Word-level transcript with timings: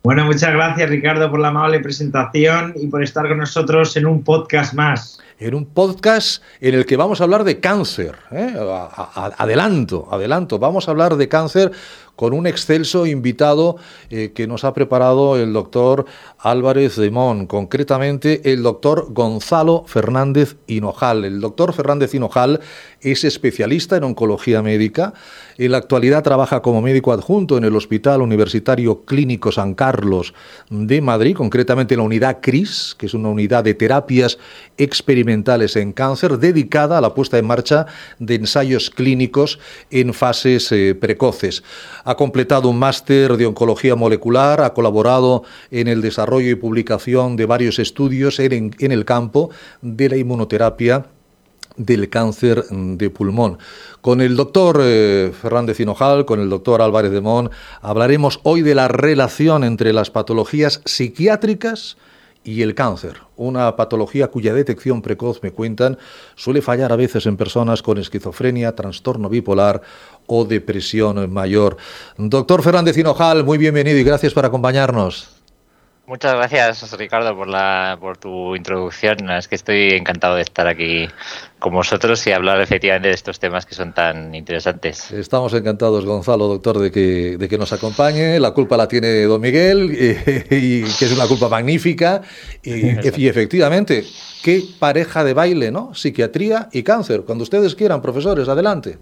Bueno, 0.06 0.24
muchas 0.26 0.54
gracias 0.54 0.88
Ricardo 0.88 1.32
por 1.32 1.40
la 1.40 1.48
amable 1.48 1.80
presentación 1.80 2.76
y 2.76 2.86
por 2.86 3.02
estar 3.04 3.28
con 3.28 3.40
nosotros 3.40 3.98
en 3.98 4.06
un 4.06 4.24
podcast 4.24 4.76
más. 4.76 5.20
En 5.40 5.56
un 5.56 5.66
podcast 5.66 6.44
en 6.62 6.76
el 6.76 6.86
que 6.86 6.96
vamos 6.96 7.22
a 7.22 7.24
hablar 7.24 7.44
de 7.44 7.60
cáncer. 7.60 8.16
¿eh? 8.32 8.54
Adelanto, 9.36 10.08
adelanto. 10.12 10.60
Vamos 10.60 10.88
a 10.88 10.92
hablar 10.92 11.16
de 11.16 11.28
cáncer 11.28 11.72
con 12.16 12.34
un 12.34 12.48
excelso 12.48 13.06
invitado 13.06 13.78
eh, 14.10 14.32
que 14.34 14.48
nos 14.48 14.64
ha 14.64 14.74
preparado 14.74 15.38
el 15.38 15.54
doctor 15.54 16.06
Álvarez 16.40 16.96
de 16.96 17.12
Mon, 17.12 17.48
concretamente 17.48 18.52
el 18.52 18.64
doctor 18.64 19.08
Gonzalo 19.10 19.84
Fernández 19.88 20.58
Hinojal. 20.68 21.26
El 21.26 21.42
doctor 21.42 21.74
Fernández 21.74 22.14
Hinojal 22.14 22.60
es 23.02 23.24
especialista 23.24 23.98
en 23.98 24.04
oncología 24.04 24.62
médica. 24.62 25.14
En 25.58 25.72
la 25.72 25.78
actualidad 25.78 26.24
trabaja 26.24 26.62
como 26.62 26.82
médico 26.82 27.14
adjunto 27.14 27.58
en 27.58 27.64
el 27.64 27.76
Hospital 27.76 28.22
Universitario 28.22 29.06
Clínico 29.06 29.52
San 29.52 29.74
Carlos 29.74 30.34
de 30.70 31.02
Madrid, 31.02 31.36
concretamente 31.36 31.94
en 31.94 32.00
la 32.00 32.06
unidad 32.06 32.40
CRIS, 32.42 32.96
que 32.98 33.06
es 33.06 33.14
una 33.14 33.30
unidad 33.30 33.64
de 33.64 33.74
terapias 33.74 34.38
experimentales 34.78 35.76
en 35.76 35.94
cáncer 35.94 36.38
dedicada 36.38 36.98
a 36.98 37.02
la 37.02 37.14
puesta 37.14 37.38
en 37.38 37.46
marcha 37.46 37.86
de 38.20 38.36
ensayos 38.36 38.90
clínicos 38.90 39.60
en 39.92 40.14
fases 40.14 40.72
eh, 40.72 40.96
precoces. 40.96 41.64
Ha 42.06 42.16
completado 42.16 42.70
un 42.70 42.80
máster 42.80 43.36
de 43.36 43.46
oncología 43.46 43.96
molecular, 43.96 44.62
ha 44.62 44.74
colaborado 44.74 45.44
en 45.72 45.88
el 45.88 46.02
desarrollo 46.02 46.50
y 46.50 46.56
publicación 46.56 47.36
de 47.36 47.46
varios 47.46 47.80
estudios 47.80 48.40
en, 48.40 48.74
el 48.80 49.06
campo 49.06 49.50
de 49.82 50.10
la 50.10 50.18
inmunoterapia 50.18 51.08
del 51.76 52.10
cáncer 52.10 52.64
de 52.70 53.10
pulmón. 53.10 53.58
Con 54.00 54.22
el 54.22 54.38
doctor 54.38 54.80
eh, 54.82 55.34
Fernández 55.42 55.80
Hinojal, 55.80 56.26
con 56.26 56.40
el 56.40 56.50
doctor 56.50 56.82
Álvarez 56.82 57.12
de 57.12 57.20
Mon, 57.20 57.50
hablaremos 57.82 58.40
hoy 58.44 58.62
de 58.62 58.76
la 58.76 58.88
relación 58.88 59.64
entre 59.66 59.92
las 59.92 60.10
patologías 60.10 60.82
psiquiátricas 60.86 61.98
y 62.46 62.62
el 62.62 62.76
cáncer, 62.76 63.18
una 63.36 63.76
patología 63.76 64.28
cuya 64.28 64.54
detección 64.54 65.02
precoz, 65.02 65.42
me 65.42 65.52
cuentan, 65.52 65.98
suele 66.36 66.62
fallar 66.62 66.94
a 66.94 66.96
veces 66.96 67.26
en 67.26 67.36
personas 67.36 67.82
con 67.82 67.98
esquizofrenia, 67.98 68.76
trastorno 68.76 69.28
bipolar 69.28 69.82
o 70.28 70.46
depresión 70.46 71.32
mayor. 71.34 71.76
Doctor 72.18 72.62
Fernández 72.62 72.98
Hinojal, 72.98 73.44
muy 73.44 73.58
bienvenido 73.58 73.98
y 73.98 74.04
gracias 74.04 74.34
por 74.34 74.46
acompañarnos. 74.46 75.35
Muchas 76.08 76.36
gracias, 76.36 76.98
Ricardo, 77.00 77.36
por, 77.36 77.48
la, 77.48 77.98
por 78.00 78.18
tu 78.18 78.56
introducción. 78.56 79.28
Es 79.32 79.48
que 79.48 79.56
estoy 79.56 79.90
encantado 79.94 80.36
de 80.36 80.44
estar 80.44 80.68
aquí 80.68 81.08
con 81.58 81.74
vosotros 81.74 82.28
y 82.28 82.32
hablar 82.32 82.62
efectivamente 82.62 83.08
de 83.08 83.16
estos 83.16 83.40
temas 83.40 83.66
que 83.66 83.74
son 83.74 83.92
tan 83.92 84.36
interesantes. 84.36 85.12
Estamos 85.12 85.52
encantados, 85.56 86.06
Gonzalo, 86.06 86.48
doctor, 86.48 86.78
de 86.78 86.92
que, 86.92 87.38
de 87.40 87.50
que 87.50 87.58
nos 87.58 87.74
acompañe. 87.74 88.40
La 88.40 88.52
culpa 88.52 88.78
la 88.78 88.88
tiene 88.88 89.24
don 89.24 89.42
Miguel, 89.42 89.92
y, 90.52 90.84
que 90.84 91.06
es 91.06 91.12
una 91.12 91.26
culpa 91.26 91.50
magnífica. 91.50 92.22
Y, 92.62 92.90
y, 93.24 93.28
efectivamente, 93.28 94.06
qué 94.44 94.62
pareja 94.78 95.24
de 95.24 95.34
baile, 95.34 95.72
¿no? 95.72 95.96
Psiquiatría 95.96 96.70
y 96.72 96.84
cáncer. 96.84 97.24
Cuando 97.26 97.44
ustedes 97.44 97.74
quieran, 97.74 98.04
profesores, 98.04 98.48
adelante. 98.48 99.00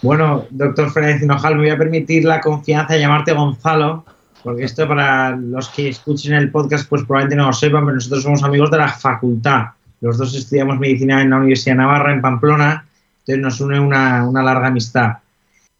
Bueno, 0.00 0.46
doctor 0.48 0.90
Fernández 0.90 1.22
Hinojal, 1.22 1.56
me 1.56 1.62
voy 1.62 1.70
a 1.70 1.76
permitir 1.78 2.24
la 2.24 2.40
confianza 2.40 2.94
de 2.94 3.00
llamarte 3.00 3.34
Gonzalo 3.34 4.06
porque 4.42 4.64
esto 4.64 4.86
para 4.86 5.36
los 5.36 5.68
que 5.70 5.88
escuchen 5.88 6.34
el 6.34 6.50
podcast 6.50 6.88
pues 6.88 7.02
probablemente 7.02 7.36
no 7.36 7.46
lo 7.46 7.52
sepan, 7.52 7.84
pero 7.84 7.94
nosotros 7.94 8.22
somos 8.22 8.42
amigos 8.42 8.70
de 8.70 8.78
la 8.78 8.88
facultad. 8.88 9.66
Los 10.00 10.18
dos 10.18 10.34
estudiamos 10.34 10.78
medicina 10.78 11.22
en 11.22 11.30
la 11.30 11.38
Universidad 11.38 11.74
de 11.74 11.82
Navarra, 11.82 12.12
en 12.12 12.20
Pamplona, 12.20 12.86
entonces 13.20 13.42
nos 13.42 13.60
une 13.60 13.80
una, 13.80 14.42
larga 14.42 14.68
amistad. 14.68 15.18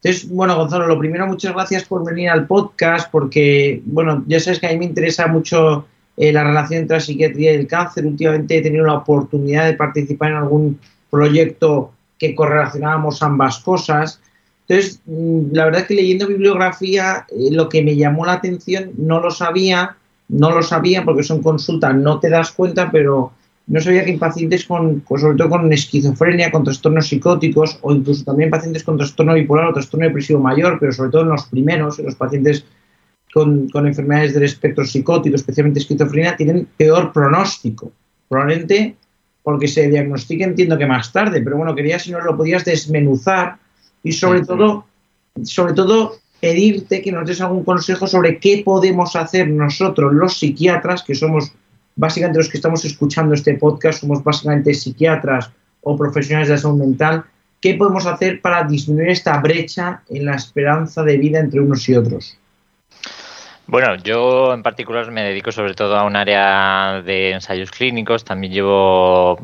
Entonces, 0.03 0.29
bueno, 0.29 0.57
Gonzalo, 0.57 0.87
lo 0.87 0.99
primero, 0.99 1.27
muchas 1.27 1.53
gracias 1.53 1.85
por 1.85 2.05
venir 2.05 2.31
al 2.31 2.47
podcast, 2.47 3.11
porque, 3.11 3.83
bueno, 3.85 4.25
ya 4.27 4.41
sabes 4.41 4.59
que 4.59 4.67
a 4.67 4.71
mí 4.71 4.79
me 4.79 4.85
interesa 4.85 5.27
mucho 5.27 5.87
eh, 6.17 6.33
la 6.33 6.45
relación 6.45 6.83
entre 6.83 6.97
la 6.97 7.01
psiquiatría 7.01 7.53
y 7.53 7.57
el 7.57 7.67
cáncer. 7.67 8.07
Últimamente 8.07 8.59
he 8.59 8.63
tenido 8.63 8.87
la 8.87 8.95
oportunidad 8.95 9.67
de 9.67 9.75
participar 9.75 10.31
en 10.31 10.37
algún 10.37 10.81
proyecto 11.11 11.93
que 12.19 12.35
correlacionábamos 12.35 13.23
ambas 13.23 13.59
cosas. 13.59 14.21
Entonces, 14.69 15.01
mm, 15.07 15.53
la 15.53 15.65
verdad 15.67 15.83
es 15.83 15.87
que 15.87 15.95
leyendo 15.95 16.27
bibliografía, 16.27 17.27
eh, 17.31 17.51
lo 17.53 17.69
que 17.69 17.83
me 17.83 17.97
llamó 17.97 18.27
la 18.27 18.35
atención, 18.35 18.91
no 18.97 19.21
lo 19.21 19.31
sabía, 19.31 19.97
no 20.29 20.51
lo 20.51 20.63
sabía 20.63 21.05
porque 21.05 21.23
son 21.23 21.43
consultas, 21.43 21.95
no 21.95 22.19
te 22.19 22.31
das 22.31 22.51
cuenta, 22.51 22.91
pero 22.91 23.33
no 23.69 23.81
sabía 23.81 24.05
que 24.05 24.13
en 24.13 24.19
pacientes 24.19 24.65
con, 24.65 25.05
sobre 25.09 25.37
todo 25.37 25.51
con 25.51 25.73
esquizofrenia, 25.73 26.51
con 26.51 26.65
trastornos 26.65 27.09
psicóticos 27.09 27.79
o 27.83 27.93
incluso 27.93 28.25
también 28.25 28.51
pacientes 28.51 28.85
con 28.85 28.97
trastorno 28.97 29.35
bipolar 29.35 29.67
o 29.67 29.73
trastorno 29.73 30.07
depresivo 30.07 30.41
mayor, 30.41 30.79
pero 30.81 30.93
sobre 30.93 31.11
todo 31.11 31.23
en 31.23 31.29
los 31.31 31.47
primeros, 31.47 31.99
en 31.99 32.07
los 32.07 32.15
pacientes 32.15 32.65
con, 33.33 33.69
con 33.69 33.87
enfermedades 33.87 34.35
del 34.35 34.45
espectro 34.45 34.85
psicótico, 34.85 35.37
especialmente 35.37 35.81
esquizofrenia, 35.81 36.37
tienen 36.37 36.69
peor 36.77 37.13
pronóstico. 37.13 37.93
Probablemente 38.29 38.97
porque 39.43 39.69
se 39.69 39.89
diagnostica, 39.89 40.45
entiendo 40.45 40.77
que 40.77 40.87
más 40.87 41.13
tarde, 41.13 41.41
pero 41.41 41.57
bueno, 41.57 41.75
quería 41.75 42.01
si 42.01 42.11
no 42.11 42.21
lo 42.21 42.37
podías 42.37 42.65
desmenuzar 42.65 43.59
y 44.07 44.13
sobre 44.13 44.45
todo, 44.45 44.87
sobre 45.43 45.73
todo 45.73 46.15
pedirte 46.41 47.03
que 47.03 47.11
nos 47.11 47.27
des 47.27 47.41
algún 47.41 47.65
consejo 47.65 48.07
sobre 48.07 48.39
qué 48.39 48.63
podemos 48.65 49.17
hacer 49.17 49.49
nosotros, 49.49 50.13
los 50.15 50.39
psiquiatras, 50.39 51.03
que 51.03 51.17
somos 51.17 51.53
básicamente 51.97 52.39
los 52.39 52.49
que 52.49 52.59
estamos 52.59 52.85
escuchando 52.85 53.35
este 53.35 53.55
podcast, 53.55 54.03
somos 54.03 54.23
básicamente 54.23 54.75
psiquiatras 54.75 55.51
o 55.83 55.97
profesionales 55.97 56.47
de 56.47 56.55
la 56.55 56.61
salud 56.61 56.79
mental, 56.79 57.25
qué 57.61 57.75
podemos 57.75 58.07
hacer 58.07 58.41
para 58.41 58.63
disminuir 58.63 59.09
esta 59.09 59.39
brecha 59.39 60.03
en 60.09 60.25
la 60.25 60.37
esperanza 60.37 61.03
de 61.03 61.17
vida 61.17 61.41
entre 61.41 61.61
unos 61.61 61.89
y 61.89 61.97
otros. 61.97 62.39
Bueno, 63.67 63.97
yo 63.97 64.55
en 64.55 64.63
particular 64.63 65.11
me 65.11 65.25
dedico 65.25 65.51
sobre 65.51 65.75
todo 65.75 65.97
a 65.97 66.05
un 66.05 66.15
área 66.15 67.03
de 67.03 67.33
ensayos 67.33 67.73
clínicos, 67.73 68.25
también 68.25 68.53
llevo 68.53 69.41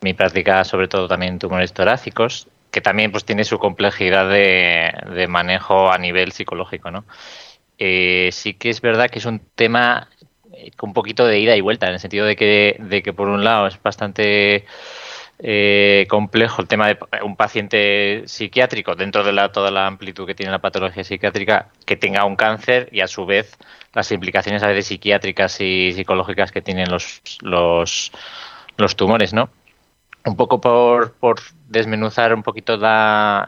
mi 0.00 0.12
práctica 0.12 0.64
sobre 0.64 0.88
todo 0.88 1.06
también 1.06 1.38
tumores 1.38 1.72
torácicos 1.72 2.48
que 2.72 2.80
también 2.80 3.12
pues 3.12 3.24
tiene 3.24 3.44
su 3.44 3.58
complejidad 3.58 4.28
de, 4.28 5.26
manejo 5.28 5.92
a 5.92 5.98
nivel 5.98 6.32
psicológico, 6.32 6.90
¿no? 6.90 7.04
Eh, 7.78 8.30
sí 8.32 8.54
que 8.54 8.70
es 8.70 8.80
verdad 8.80 9.10
que 9.10 9.18
es 9.18 9.26
un 9.26 9.40
tema 9.54 10.08
eh, 10.54 10.70
con 10.76 10.90
un 10.90 10.94
poquito 10.94 11.26
de 11.26 11.38
ida 11.38 11.54
y 11.54 11.60
vuelta, 11.60 11.86
en 11.86 11.94
el 11.94 12.00
sentido 12.00 12.26
de 12.26 12.34
que, 12.34 12.76
de 12.80 13.02
que 13.02 13.12
por 13.12 13.28
un 13.28 13.44
lado 13.44 13.66
es 13.66 13.80
bastante 13.82 14.64
eh, 15.38 16.06
complejo 16.08 16.62
el 16.62 16.68
tema 16.68 16.88
de 16.88 16.98
un 17.22 17.36
paciente 17.36 18.22
psiquiátrico 18.26 18.94
dentro 18.94 19.22
de 19.22 19.32
la, 19.32 19.52
toda 19.52 19.70
la 19.70 19.86
amplitud 19.86 20.26
que 20.26 20.34
tiene 20.34 20.52
la 20.52 20.60
patología 20.60 21.04
psiquiátrica 21.04 21.68
que 21.84 21.96
tenga 21.96 22.24
un 22.24 22.36
cáncer 22.36 22.88
y 22.90 23.00
a 23.00 23.06
su 23.06 23.26
vez 23.26 23.58
las 23.92 24.10
implicaciones 24.12 24.62
a 24.62 24.68
veces 24.68 24.86
psiquiátricas 24.86 25.60
y 25.60 25.92
psicológicas 25.92 26.52
que 26.52 26.62
tienen 26.62 26.90
los, 26.90 27.20
los, 27.42 28.12
los 28.78 28.96
tumores, 28.96 29.34
¿no? 29.34 29.50
Un 30.24 30.36
poco 30.36 30.60
por, 30.60 31.14
por 31.14 31.40
desmenuzar 31.68 32.34
un 32.34 32.42
poquito 32.42 32.74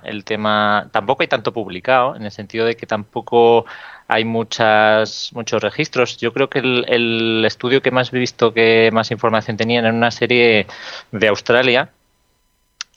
el 0.02 0.24
tema, 0.24 0.88
tampoco 0.92 1.22
hay 1.22 1.28
tanto 1.28 1.52
publicado, 1.52 2.16
en 2.16 2.24
el 2.24 2.30
sentido 2.30 2.66
de 2.66 2.76
que 2.76 2.86
tampoco 2.86 3.64
hay 4.08 4.24
muchas 4.24 5.30
muchos 5.34 5.62
registros. 5.62 6.16
Yo 6.18 6.32
creo 6.32 6.48
que 6.50 6.58
el, 6.58 7.44
estudio 7.46 7.82
que 7.82 7.90
más 7.90 8.12
he 8.12 8.18
visto 8.18 8.52
que 8.52 8.90
más 8.92 9.10
información 9.10 9.56
tenía 9.56 9.80
era 9.80 9.90
una 9.90 10.10
serie 10.10 10.66
de 11.12 11.28
Australia 11.28 11.90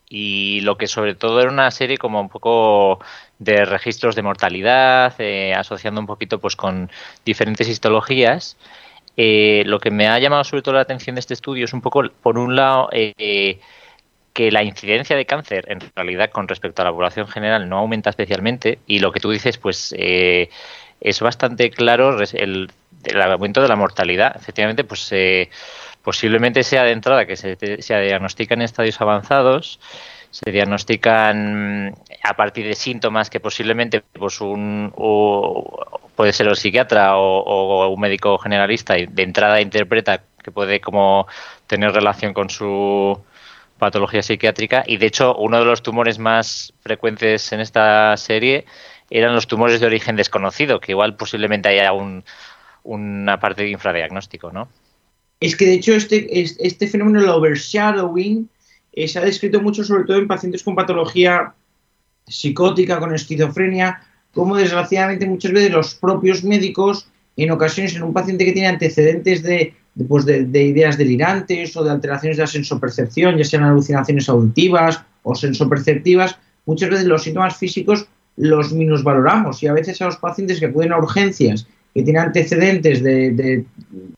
y 0.09 0.61
lo 0.61 0.77
que 0.77 0.87
sobre 0.87 1.15
todo 1.15 1.41
era 1.41 1.51
una 1.51 1.69
serie 1.71 1.97
como 1.97 2.21
un 2.21 2.29
poco 2.29 2.99
de 3.39 3.65
registros 3.65 4.15
de 4.15 4.21
mortalidad, 4.23 5.13
eh, 5.19 5.53
asociando 5.53 5.99
un 6.01 6.07
poquito 6.07 6.39
pues 6.39 6.55
con 6.55 6.89
diferentes 7.25 7.67
histologías 7.67 8.57
eh, 9.17 9.63
lo 9.65 9.79
que 9.79 9.89
me 9.89 10.07
ha 10.07 10.19
llamado 10.19 10.43
sobre 10.43 10.61
todo 10.61 10.75
la 10.75 10.81
atención 10.81 11.15
de 11.15 11.21
este 11.21 11.33
estudio 11.33 11.65
es 11.65 11.73
un 11.73 11.81
poco, 11.81 12.03
por 12.21 12.37
un 12.37 12.55
lado, 12.55 12.89
eh, 12.91 13.59
que 14.33 14.51
la 14.51 14.63
incidencia 14.63 15.15
de 15.15 15.25
cáncer 15.25 15.65
en 15.69 15.79
realidad 15.95 16.29
con 16.29 16.47
respecto 16.47 16.83
a 16.83 16.85
la 16.85 16.91
población 16.91 17.27
general 17.27 17.67
no 17.67 17.79
aumenta 17.79 18.11
especialmente 18.11 18.77
y 18.85 18.99
lo 18.99 19.11
que 19.11 19.19
tú 19.19 19.31
dices 19.31 19.57
pues 19.57 19.95
eh, 19.97 20.49
es 21.01 21.19
bastante 21.21 21.71
claro 21.71 22.19
el, 22.33 22.69
aumento 23.19 23.61
de 23.61 23.67
la 23.67 23.75
mortalidad. 23.75 24.35
Efectivamente, 24.35 24.83
pues 24.83 25.11
posiblemente 26.03 26.61
sea 26.63 26.83
de 26.83 26.91
entrada 26.91 27.25
que 27.25 27.35
se, 27.35 27.81
se 27.81 28.01
diagnostica 28.01 28.53
en 28.53 28.61
estadios 28.61 29.01
avanzados 29.01 29.79
se 30.43 30.51
diagnostican 30.51 31.95
a 32.21 32.35
partir 32.35 32.67
de 32.67 32.75
síntomas 32.75 33.31
que 33.31 33.39
posiblemente 33.39 34.01
pues 34.01 34.39
un 34.39 34.93
puede 36.15 36.31
ser 36.31 36.47
el 36.47 36.55
psiquiatra 36.55 37.17
o, 37.17 37.87
un 37.87 37.99
médico 37.99 38.37
generalista 38.37 38.99
y 38.99 39.07
de 39.07 39.23
entrada 39.23 39.61
interpreta 39.61 40.21
que 40.43 40.51
puede 40.51 40.79
como 40.79 41.25
tener 41.65 41.91
relación 41.91 42.35
con 42.35 42.51
su 42.51 43.19
patología 43.79 44.21
psiquiátrica 44.21 44.83
y 44.85 44.97
de 44.97 45.07
hecho 45.07 45.35
uno 45.35 45.57
de 45.57 45.65
los 45.65 45.81
tumores 45.81 46.19
más 46.19 46.71
frecuentes 46.81 47.51
en 47.51 47.59
esta 47.59 48.15
serie 48.17 48.65
eran 49.09 49.33
los 49.33 49.47
tumores 49.47 49.79
de 49.79 49.87
origen 49.87 50.15
desconocido, 50.15 50.79
que 50.79 50.91
igual 50.91 51.15
posiblemente 51.15 51.69
haya 51.69 51.93
un, 51.93 52.23
una 52.83 53.39
parte 53.39 53.63
de 53.63 53.69
infradiagnóstico, 53.69 54.51
¿no? 54.51 54.67
Es 55.39 55.55
que 55.55 55.65
de 55.65 55.73
hecho 55.75 55.93
este, 55.93 56.27
este 56.41 56.87
fenómeno 56.87 57.21
del 57.21 57.29
overshadowing 57.29 58.49
eh, 58.97 59.07
se 59.07 59.19
ha 59.19 59.21
descrito 59.21 59.61
mucho 59.61 59.83
sobre 59.83 60.05
todo 60.05 60.17
en 60.17 60.27
pacientes 60.27 60.63
con 60.63 60.73
patología 60.73 61.53
psicótica, 62.25 62.97
con 62.97 63.13
esquizofrenia, 63.13 64.01
como 64.33 64.55
desgraciadamente 64.55 65.27
muchas 65.27 65.51
veces 65.51 65.71
los 65.71 65.93
propios 65.93 66.43
médicos, 66.43 67.07
en 67.35 67.51
ocasiones 67.51 67.95
en 67.95 68.01
un 68.01 68.11
paciente 68.11 68.43
que 68.43 68.53
tiene 68.53 68.69
antecedentes 68.69 69.43
de, 69.43 69.75
pues 70.07 70.25
de, 70.25 70.63
ideas 70.63 70.97
delirantes 70.97 71.77
o 71.77 71.83
de 71.83 71.91
alteraciones 71.91 72.37
de 72.37 72.43
la 72.43 72.47
sensopercepción, 72.47 73.37
ya 73.37 73.43
sean 73.43 73.65
alucinaciones 73.65 74.27
auditivas 74.29 74.99
o 75.21 75.35
sensoperceptivas, 75.35 76.39
muchas 76.65 76.89
veces 76.89 77.05
los 77.05 77.21
síntomas 77.21 77.55
físicos 77.55 78.07
los 78.35 78.73
minusvaloramos. 78.73 79.61
Y 79.61 79.67
a 79.67 79.73
veces 79.73 80.01
a 80.01 80.05
los 80.05 80.17
pacientes 80.17 80.59
que 80.59 80.65
acuden 80.65 80.91
a 80.91 80.97
urgencias 80.97 81.67
que 81.93 82.01
tienen 82.01 82.23
antecedentes 82.23 83.03
de, 83.03 83.63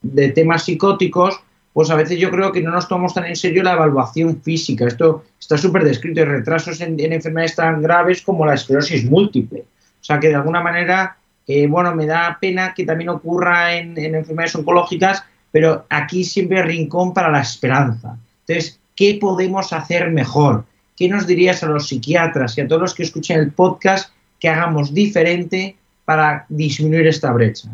de 0.00 0.28
temas 0.30 0.64
psicóticos, 0.64 1.38
pues 1.72 1.90
a 1.90 1.94
veces 1.94 2.18
yo 2.18 2.30
creo 2.30 2.50
que 2.52 2.62
no 2.62 2.72
nos 2.72 2.88
tomamos 2.88 3.14
tan 3.14 3.26
en 3.26 3.36
serio 3.36 3.62
la 3.62 3.74
evaluación 3.74 4.42
física. 4.42 4.86
Esto 4.86 5.24
está 5.38 5.56
súper 5.56 5.84
descrito. 5.84 6.20
Hay 6.20 6.26
retrasos 6.26 6.80
en, 6.80 6.98
enfermedades 6.98 7.56
tan 7.56 7.80
graves 7.80 8.22
como 8.22 8.44
la 8.44 8.54
esclerosis 8.54 9.08
múltiple. 9.08 9.60
O 9.60 10.04
sea 10.04 10.18
que 10.18 10.28
de 10.28 10.34
alguna 10.34 10.60
manera, 10.60 11.16
eh, 11.46 11.66
bueno, 11.68 11.94
me 11.94 12.06
da 12.06 12.38
pena 12.40 12.74
que 12.74 12.84
también 12.84 13.10
ocurra 13.10 13.76
en, 13.76 13.96
enfermedades 13.96 14.56
oncológicas, 14.56 15.22
pero 15.52 15.86
aquí 15.88 16.24
siempre 16.24 16.60
hay 16.60 16.66
rincón 16.66 17.14
para 17.14 17.30
la 17.30 17.40
esperanza. 17.40 18.18
Entonces, 18.46 18.80
¿qué 18.96 19.18
podemos 19.20 19.72
hacer 19.72 20.10
mejor? 20.10 20.64
¿Qué 20.96 21.08
nos 21.08 21.26
dirías 21.26 21.62
a 21.62 21.66
los 21.66 21.88
psiquiatras 21.88 22.58
y 22.58 22.62
a 22.62 22.68
todos 22.68 22.82
los 22.82 22.94
que 22.94 23.04
escuchen 23.04 23.38
el 23.38 23.52
podcast 23.52 24.12
que 24.40 24.48
hagamos 24.48 24.92
diferente 24.92 25.76
para 26.04 26.46
disminuir 26.48 27.06
esta 27.06 27.32
brecha? 27.32 27.70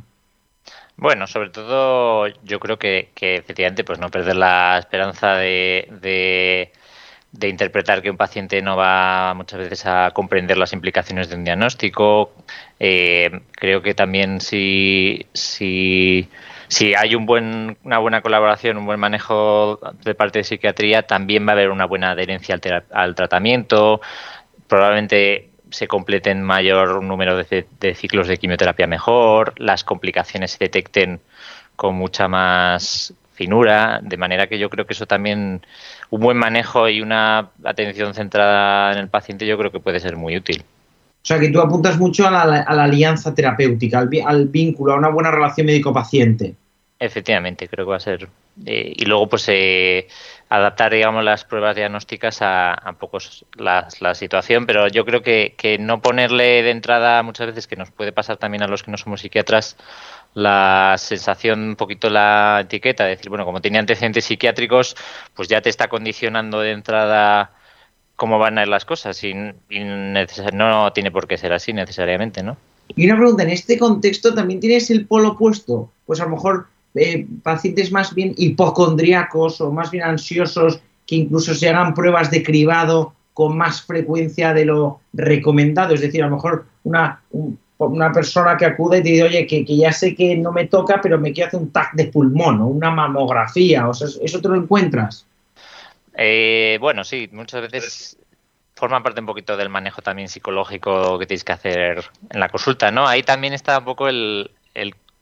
Bueno, 0.96 1.26
sobre 1.26 1.50
todo 1.50 2.26
yo 2.44 2.58
creo 2.60 2.78
que, 2.78 3.10
efectivamente 3.14 3.84
pues 3.84 3.98
no 3.98 4.10
perder 4.10 4.36
la 4.36 4.78
esperanza 4.78 5.34
de 5.34 6.70
de 7.38 7.48
interpretar 7.48 8.02
que 8.02 8.10
un 8.10 8.16
paciente 8.16 8.62
no 8.62 8.76
va 8.76 9.34
muchas 9.34 9.58
veces 9.58 9.86
a 9.86 10.10
comprender 10.12 10.56
las 10.58 10.72
implicaciones 10.72 11.28
de 11.28 11.36
un 11.36 11.44
diagnóstico. 11.44 12.32
Eh, 12.80 13.30
creo 13.52 13.82
que 13.82 13.94
también 13.94 14.40
si, 14.40 15.26
si, 15.32 16.28
si 16.68 16.94
hay 16.94 17.14
un 17.14 17.26
buen, 17.26 17.76
una 17.84 17.98
buena 17.98 18.22
colaboración, 18.22 18.78
un 18.78 18.86
buen 18.86 19.00
manejo 19.00 19.80
de 20.04 20.14
parte 20.14 20.40
de 20.40 20.44
psiquiatría, 20.44 21.02
también 21.02 21.46
va 21.46 21.50
a 21.50 21.52
haber 21.52 21.70
una 21.70 21.86
buena 21.86 22.12
adherencia 22.12 22.58
al, 22.90 23.14
tratamiento. 23.14 24.00
Probablemente 24.68 25.50
se 25.76 25.86
completen 25.86 26.42
mayor 26.42 27.02
número 27.02 27.36
de, 27.36 27.66
de 27.78 27.94
ciclos 27.94 28.28
de 28.28 28.38
quimioterapia 28.38 28.86
mejor, 28.86 29.52
las 29.58 29.84
complicaciones 29.84 30.52
se 30.52 30.58
detecten 30.60 31.20
con 31.76 31.94
mucha 31.94 32.28
más 32.28 33.12
finura, 33.34 34.00
de 34.02 34.16
manera 34.16 34.46
que 34.46 34.58
yo 34.58 34.70
creo 34.70 34.86
que 34.86 34.94
eso 34.94 35.06
también, 35.06 35.60
un 36.08 36.20
buen 36.20 36.38
manejo 36.38 36.88
y 36.88 37.02
una 37.02 37.50
atención 37.62 38.14
centrada 38.14 38.92
en 38.92 38.98
el 38.98 39.08
paciente, 39.08 39.46
yo 39.46 39.58
creo 39.58 39.70
que 39.70 39.80
puede 39.80 40.00
ser 40.00 40.16
muy 40.16 40.36
útil. 40.36 40.62
O 40.62 41.26
sea, 41.26 41.38
que 41.38 41.50
tú 41.50 41.60
apuntas 41.60 41.98
mucho 41.98 42.26
a 42.26 42.30
la, 42.30 42.62
alianza 42.62 43.34
terapéutica, 43.34 43.98
al, 43.98 44.46
vínculo, 44.46 44.94
a 44.94 44.96
una 44.96 45.10
buena 45.10 45.30
relación 45.30 45.66
médico-paciente. 45.66 46.54
Efectivamente, 46.98 47.68
creo 47.68 47.84
que 47.84 47.90
va 47.90 47.96
a 47.96 48.00
ser. 48.00 48.28
Eh, 48.64 48.94
y 48.96 49.04
luego, 49.04 49.28
pues, 49.28 49.44
eh, 49.48 50.08
adaptar, 50.48 50.92
digamos, 50.92 51.22
las 51.24 51.44
pruebas 51.44 51.76
diagnósticas 51.76 52.40
a, 52.40 52.72
a 52.72 52.92
pocos 52.94 53.44
la, 53.56 53.88
la, 54.00 54.14
situación, 54.14 54.64
pero 54.66 54.88
yo 54.88 55.04
creo 55.04 55.22
que, 55.22 55.54
que 55.58 55.76
no 55.78 56.00
ponerle 56.00 56.62
de 56.62 56.70
entrada 56.70 57.22
muchas 57.22 57.48
veces, 57.48 57.66
que 57.66 57.76
nos 57.76 57.90
puede 57.90 58.12
pasar 58.12 58.38
también 58.38 58.62
a 58.62 58.68
los 58.68 58.82
que 58.82 58.90
no 58.90 58.96
somos 58.96 59.20
psiquiatras, 59.20 59.76
la 60.34 60.96
sensación, 60.98 61.60
un 61.70 61.76
poquito 61.76 62.10
la 62.10 62.60
etiqueta, 62.62 63.04
de 63.04 63.10
decir, 63.10 63.28
bueno, 63.28 63.44
como 63.44 63.60
tiene 63.60 63.78
antecedentes 63.78 64.26
psiquiátricos, 64.26 64.96
pues 65.34 65.48
ya 65.48 65.60
te 65.60 65.70
está 65.70 65.88
condicionando 65.88 66.60
de 66.60 66.72
entrada 66.72 67.52
cómo 68.16 68.38
van 68.38 68.58
a 68.58 68.62
ir 68.62 68.68
las 68.68 68.84
cosas. 68.84 69.22
Y, 69.24 69.34
no 69.34 70.92
tiene 70.92 71.10
por 71.10 71.26
qué 71.26 71.38
ser 71.38 71.52
así 71.52 71.72
necesariamente, 71.72 72.42
¿no? 72.42 72.56
Y 72.94 73.06
una 73.06 73.16
pregunta, 73.16 73.42
en 73.42 73.50
este 73.50 73.78
contexto 73.78 74.34
también 74.34 74.60
tienes 74.60 74.90
el 74.90 75.06
polo 75.06 75.30
opuesto, 75.30 75.90
pues 76.04 76.20
a 76.20 76.24
lo 76.24 76.30
mejor 76.30 76.66
eh, 76.96 77.26
pacientes 77.42 77.92
más 77.92 78.14
bien 78.14 78.34
hipocondríacos 78.36 79.60
o 79.60 79.70
más 79.70 79.90
bien 79.90 80.04
ansiosos 80.04 80.80
que 81.06 81.16
incluso 81.16 81.54
se 81.54 81.68
hagan 81.68 81.94
pruebas 81.94 82.30
de 82.30 82.42
cribado 82.42 83.12
con 83.34 83.56
más 83.56 83.82
frecuencia 83.82 84.54
de 84.54 84.64
lo 84.64 85.00
recomendado, 85.12 85.94
es 85.94 86.00
decir, 86.00 86.22
a 86.22 86.26
lo 86.26 86.36
mejor 86.36 86.64
una, 86.84 87.20
una 87.76 88.12
persona 88.12 88.56
que 88.56 88.64
acude 88.64 88.98
y 88.98 89.02
te 89.02 89.08
dice, 89.10 89.22
oye, 89.24 89.46
que, 89.46 89.64
ya 89.64 89.92
sé 89.92 90.14
que 90.14 90.36
no 90.36 90.52
me 90.52 90.66
toca, 90.66 91.00
pero 91.02 91.18
me 91.18 91.32
quiero 91.32 91.48
hacer 91.48 91.60
un 91.60 91.70
TAC 91.70 91.92
de 91.92 92.06
pulmón 92.06 92.60
o 92.62 92.66
una 92.66 92.90
mamografía, 92.90 93.88
o 93.88 93.94
sea, 93.94 94.08
¿eso 94.22 94.40
te 94.40 94.48
lo 94.48 94.54
encuentras? 94.54 95.26
Eh, 96.14 96.78
bueno, 96.80 97.04
sí, 97.04 97.28
muchas 97.30 97.60
veces 97.60 98.16
forma 98.74 99.02
parte 99.02 99.20
un 99.20 99.26
poquito 99.26 99.56
del 99.56 99.68
manejo 99.68 100.00
también 100.00 100.28
psicológico 100.28 101.18
que 101.18 101.26
tienes 101.26 101.44
que 101.44 101.52
hacer 101.52 102.04
en 102.30 102.40
la 102.40 102.48
consulta, 102.48 102.90
¿no? 102.90 103.06
Ahí 103.06 103.22
también 103.22 103.52
está 103.52 103.78
un 103.78 103.84
poco 103.84 104.08
el 104.08 104.50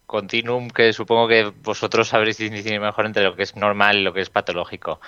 continuum 0.07 0.69
que 0.69 0.93
supongo 0.93 1.29
que 1.29 1.53
vosotros 1.63 2.09
sabréis 2.09 2.39
distinguir 2.39 2.81
mejor 2.81 3.07
entre 3.07 3.23
lo 3.23 3.35
que 3.35 3.43
es 3.43 3.57
normal 3.57 3.99
y 3.99 4.03
lo 4.03 4.13
que 4.13 4.21
es 4.21 4.31
patológico. 4.31 5.01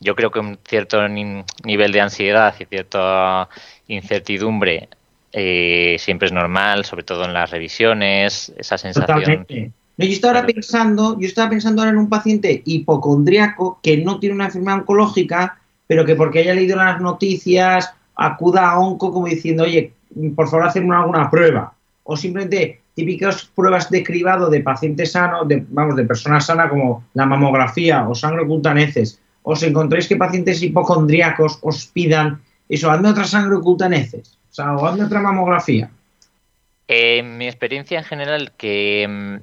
Yo 0.00 0.14
creo 0.14 0.30
que 0.30 0.40
un 0.40 0.58
cierto 0.64 1.06
nivel 1.08 1.92
de 1.92 2.00
ansiedad 2.00 2.54
y 2.58 2.64
cierta 2.64 3.48
incertidumbre 3.88 4.88
eh, 5.32 5.96
siempre 5.98 6.26
es 6.26 6.32
normal, 6.32 6.84
sobre 6.84 7.02
todo 7.02 7.24
en 7.24 7.34
las 7.34 7.50
revisiones, 7.50 8.52
esa 8.56 8.78
sensación. 8.78 9.46
yo 9.48 9.66
estaba 9.98 10.46
pensando, 10.46 11.18
yo 11.18 11.26
estaba 11.26 11.50
pensando 11.50 11.82
ahora 11.82 11.90
en 11.90 11.98
un 11.98 12.08
paciente 12.08 12.62
hipocondriaco 12.64 13.80
que 13.82 13.96
no 13.96 14.20
tiene 14.20 14.36
una 14.36 14.46
enfermedad 14.46 14.78
oncológica, 14.78 15.58
pero 15.86 16.04
que 16.04 16.14
porque 16.14 16.38
haya 16.38 16.54
leído 16.54 16.76
las 16.76 17.00
noticias 17.00 17.92
acuda 18.14 18.70
a 18.70 18.78
onco 18.78 19.12
como 19.12 19.26
diciendo, 19.26 19.64
oye, 19.64 19.92
por 20.36 20.48
favor, 20.48 20.66
hacerme 20.66 20.94
alguna 20.94 21.28
prueba. 21.28 21.74
O 22.04 22.16
simplemente 22.16 22.83
típicas 22.94 23.44
pruebas 23.54 23.90
de 23.90 24.02
cribado 24.02 24.48
de 24.48 24.60
pacientes 24.60 25.12
sanos, 25.12 25.48
de, 25.48 25.64
vamos, 25.68 25.96
de 25.96 26.04
personas 26.04 26.46
sanas 26.46 26.70
como 26.70 27.04
la 27.14 27.26
mamografía 27.26 28.08
o 28.08 28.14
sangre 28.14 28.42
oculta. 28.42 28.74
Os 29.42 29.62
encontréis 29.62 30.08
que 30.08 30.16
pacientes 30.16 30.62
hipocondríacos 30.62 31.58
os 31.62 31.86
pidan 31.86 32.40
eso, 32.68 32.90
hazme 32.90 33.10
otra 33.10 33.24
sangre 33.24 33.56
oculta 33.56 33.88
o 33.88 34.54
sea, 34.54 34.76
o 34.76 34.84
otra 34.84 35.20
mamografía. 35.20 35.90
En 36.88 37.36
mi 37.38 37.46
experiencia 37.46 37.98
en 37.98 38.04
general, 38.04 38.52
que, 38.56 39.40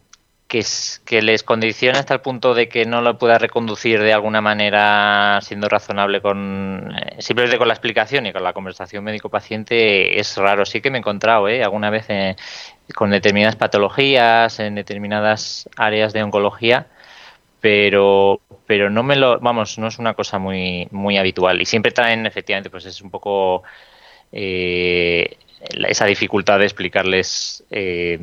que, 0.48 1.22
les 1.22 1.44
condiciona 1.44 2.00
hasta 2.00 2.16
el 2.16 2.22
punto 2.22 2.54
de 2.54 2.68
que 2.68 2.86
no 2.86 3.02
lo 3.02 3.18
pueda 3.18 3.38
reconducir 3.38 4.02
de 4.02 4.14
alguna 4.14 4.42
manera 4.42 5.40
siendo 5.42 5.70
razonable 5.70 6.22
con 6.22 6.94
eh, 6.96 7.22
simplemente 7.22 7.58
con 7.58 7.68
la 7.68 7.74
explicación 7.74 8.26
y 8.26 8.34
con 8.34 8.44
la 8.44 8.54
conversación 8.54 9.04
médico-paciente 9.04 10.20
es 10.20 10.36
raro. 10.38 10.66
Sí 10.66 10.82
que 10.82 10.92
me 10.92 10.98
he 10.98 11.00
encontrado 11.00 11.48
¿eh? 11.48 11.64
alguna 11.64 11.90
vez 11.90 12.06
eh, 12.10 12.36
con 12.96 13.12
determinadas 13.12 13.56
patologías, 13.56 14.60
en 14.60 14.76
determinadas 14.76 15.70
áreas 15.78 16.14
de 16.14 16.24
oncología, 16.24 16.88
pero 17.60 18.42
pero 18.66 18.90
no 18.90 19.04
me 19.04 19.16
lo 19.16 19.40
vamos 19.40 19.78
no 19.78 19.88
es 19.88 20.00
una 20.00 20.14
cosa 20.14 20.40
muy 20.40 20.88
muy 20.92 21.18
habitual. 21.18 21.62
Y 21.62 21.66
siempre 21.66 21.92
traen 21.92 22.26
efectivamente 22.26 22.70
pues 22.70 22.86
es 22.86 23.02
un 23.02 23.12
poco 23.12 23.64
eh, 24.32 25.38
esa 25.88 26.06
dificultad 26.06 26.60
de 26.60 26.66
explicarles 26.66 27.64
eh, 27.72 28.20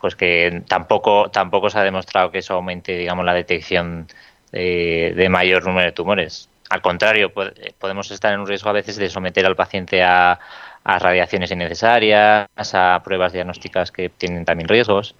pues 0.00 0.16
que 0.16 0.62
tampoco 0.68 1.30
tampoco 1.30 1.70
se 1.70 1.78
ha 1.78 1.84
demostrado 1.84 2.30
que 2.30 2.38
eso 2.38 2.54
aumente 2.54 2.96
digamos 2.96 3.24
la 3.24 3.34
detección 3.34 4.06
de, 4.52 5.28
mayor 5.30 5.64
número 5.64 5.86
de 5.86 5.92
tumores. 5.92 6.48
Al 6.70 6.82
contrario 6.82 7.32
podemos 7.78 8.10
estar 8.10 8.32
en 8.32 8.40
un 8.40 8.46
riesgo 8.46 8.70
a 8.70 8.74
veces 8.74 8.96
de 8.96 9.10
someter 9.10 9.46
al 9.46 9.56
paciente 9.56 10.02
a, 10.02 10.38
radiaciones 10.84 11.50
innecesarias 11.50 12.48
a 12.56 13.02
pruebas 13.04 13.32
diagnósticas 13.32 13.90
que 13.90 14.08
tienen 14.08 14.44
también 14.44 14.68
riesgos 14.68 15.14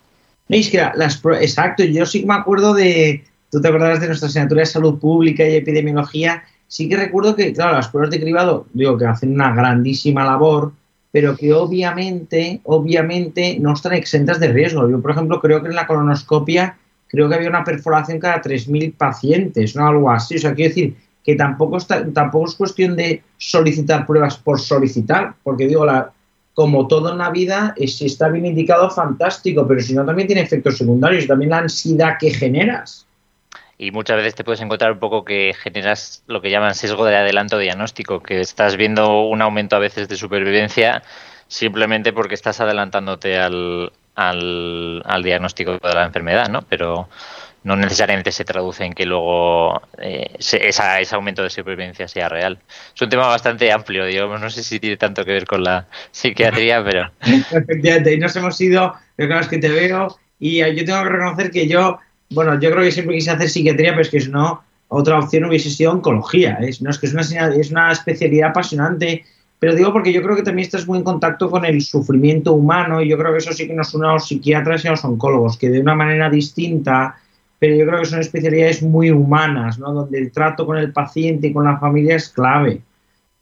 Es 0.48 0.70
que 0.70 0.78
las, 0.94 1.22
exacto, 1.40 1.84
yo 1.84 2.06
sí 2.06 2.24
me 2.24 2.34
acuerdo 2.34 2.74
de, 2.74 3.24
tú 3.50 3.60
te 3.60 3.68
acordarás 3.68 4.00
de 4.00 4.06
nuestra 4.06 4.28
asignatura 4.28 4.60
de 4.60 4.66
salud 4.66 4.98
pública 4.98 5.46
y 5.46 5.56
epidemiología, 5.56 6.42
sí 6.66 6.88
que 6.88 6.96
recuerdo 6.96 7.36
que, 7.36 7.52
claro, 7.52 7.74
las 7.74 7.88
pruebas 7.88 8.10
de 8.10 8.20
cribado, 8.20 8.66
digo 8.72 8.96
que 8.96 9.06
hacen 9.06 9.32
una 9.32 9.54
grandísima 9.54 10.24
labor, 10.24 10.72
pero 11.12 11.36
que 11.36 11.52
obviamente, 11.52 12.60
obviamente 12.64 13.58
no 13.60 13.74
están 13.74 13.94
exentas 13.94 14.38
de 14.38 14.48
riesgo. 14.48 14.88
Yo, 14.88 15.00
por 15.02 15.10
ejemplo, 15.10 15.40
creo 15.40 15.60
que 15.60 15.68
en 15.68 15.74
la 15.74 15.86
colonoscopia, 15.86 16.76
creo 17.08 17.28
que 17.28 17.34
había 17.34 17.48
una 17.48 17.64
perforación 17.64 18.20
cada 18.20 18.40
3.000 18.40 18.94
pacientes, 18.94 19.74
¿no? 19.74 19.88
Algo 19.88 20.10
así. 20.10 20.36
O 20.36 20.38
sea, 20.38 20.54
quiero 20.54 20.68
decir 20.68 20.96
que 21.24 21.34
tampoco, 21.36 21.76
está, 21.76 22.04
tampoco 22.12 22.48
es 22.48 22.54
cuestión 22.54 22.96
de 22.96 23.22
solicitar 23.36 24.06
pruebas 24.06 24.36
por 24.38 24.60
solicitar, 24.60 25.34
porque 25.42 25.66
digo, 25.66 25.84
la, 25.84 26.12
como 26.54 26.88
todo 26.88 27.12
en 27.12 27.18
la 27.18 27.30
vida, 27.30 27.74
si 27.86 28.06
está 28.06 28.28
bien 28.28 28.46
indicado, 28.46 28.90
fantástico, 28.90 29.66
pero 29.66 29.80
si 29.80 29.94
no, 29.94 30.04
también 30.04 30.26
tiene 30.26 30.42
efectos 30.42 30.78
secundarios, 30.78 31.26
también 31.26 31.50
la 31.50 31.58
ansiedad 31.58 32.16
que 32.18 32.30
generas 32.30 33.06
y 33.80 33.92
muchas 33.92 34.18
veces 34.18 34.34
te 34.34 34.44
puedes 34.44 34.60
encontrar 34.60 34.92
un 34.92 34.98
poco 34.98 35.24
que 35.24 35.54
generas 35.58 36.22
lo 36.26 36.42
que 36.42 36.50
llaman 36.50 36.74
sesgo 36.74 37.06
de 37.06 37.16
adelanto 37.16 37.56
diagnóstico, 37.56 38.22
que 38.22 38.42
estás 38.42 38.76
viendo 38.76 39.22
un 39.22 39.40
aumento 39.40 39.74
a 39.74 39.78
veces 39.78 40.06
de 40.06 40.16
supervivencia 40.16 41.02
simplemente 41.48 42.12
porque 42.12 42.34
estás 42.34 42.60
adelantándote 42.60 43.38
al, 43.38 43.90
al, 44.14 45.22
diagnóstico 45.22 45.78
de 45.78 45.94
la 45.94 46.04
enfermedad, 46.04 46.50
¿no? 46.50 46.60
Pero 46.68 47.08
no 47.62 47.76
necesariamente 47.76 48.32
se 48.32 48.44
traduce 48.44 48.84
en 48.84 48.92
que 48.92 49.04
luego 49.04 49.80
eh, 49.98 50.36
ese 50.38 51.14
aumento 51.14 51.42
de 51.42 51.50
supervivencia 51.50 52.08
sea 52.08 52.28
real. 52.28 52.58
Es 52.94 53.02
un 53.02 53.08
tema 53.08 53.26
bastante 53.26 53.70
amplio, 53.70 54.06
digamos, 54.06 54.40
no 54.40 54.50
sé 54.50 54.62
si 54.62 54.80
tiene 54.80 54.96
tanto 54.96 55.24
que 55.24 55.32
ver 55.32 55.46
con 55.46 55.62
la 55.62 55.86
psiquiatría, 56.10 56.82
pero... 56.84 57.10
Efectivamente, 57.20 58.14
y 58.14 58.18
nos 58.18 58.34
hemos 58.36 58.60
ido, 58.60 58.94
lo 59.16 59.28
que 59.28 59.38
es 59.38 59.48
que 59.48 59.58
te 59.58 59.68
veo, 59.68 60.16
y 60.38 60.58
yo 60.58 60.84
tengo 60.84 61.02
que 61.02 61.08
reconocer 61.08 61.50
que 61.50 61.68
yo 61.68 61.98
bueno, 62.30 62.58
yo 62.60 62.70
creo 62.70 62.84
que 62.84 62.92
siempre 62.92 63.16
quise 63.16 63.32
hacer 63.32 63.48
psiquiatría, 63.48 63.90
pero 63.90 64.02
es 64.02 64.10
que 64.10 64.20
si 64.20 64.30
no, 64.30 64.62
otra 64.88 65.18
opción 65.18 65.44
hubiese 65.44 65.68
sido 65.70 65.92
oncología. 65.92 66.58
Es, 66.60 66.80
no, 66.80 66.90
es 66.90 66.98
que 66.98 67.06
es 67.06 67.12
una, 67.12 67.22
es 67.22 67.70
una 67.70 67.92
especialidad 67.92 68.50
apasionante, 68.50 69.24
pero 69.58 69.74
digo 69.74 69.92
porque 69.92 70.12
yo 70.12 70.22
creo 70.22 70.36
que 70.36 70.42
también 70.42 70.66
estás 70.66 70.86
muy 70.86 70.98
en 70.98 71.04
contacto 71.04 71.50
con 71.50 71.64
el 71.64 71.82
sufrimiento 71.82 72.52
humano 72.52 73.02
y 73.02 73.08
yo 73.08 73.18
creo 73.18 73.32
que 73.32 73.38
eso 73.38 73.52
sí 73.52 73.66
que 73.66 73.74
nos 73.74 73.92
une 73.94 74.08
a 74.08 74.12
los 74.12 74.28
psiquiatras 74.28 74.84
y 74.84 74.88
a 74.88 74.92
los 74.92 75.04
oncólogos, 75.04 75.58
que 75.58 75.70
de 75.70 75.80
una 75.80 75.94
manera 75.94 76.30
distinta, 76.30 77.16
pero 77.60 77.76
yo 77.76 77.86
creo 77.86 78.00
que 78.00 78.06
son 78.06 78.20
especialidades 78.20 78.82
muy 78.82 79.10
humanas, 79.10 79.78
¿no? 79.78 79.92
donde 79.92 80.18
el 80.18 80.32
trato 80.32 80.66
con 80.66 80.78
el 80.78 80.92
paciente 80.92 81.48
y 81.48 81.52
con 81.52 81.66
la 81.66 81.78
familia 81.78 82.16
es 82.16 82.30
clave. 82.30 82.80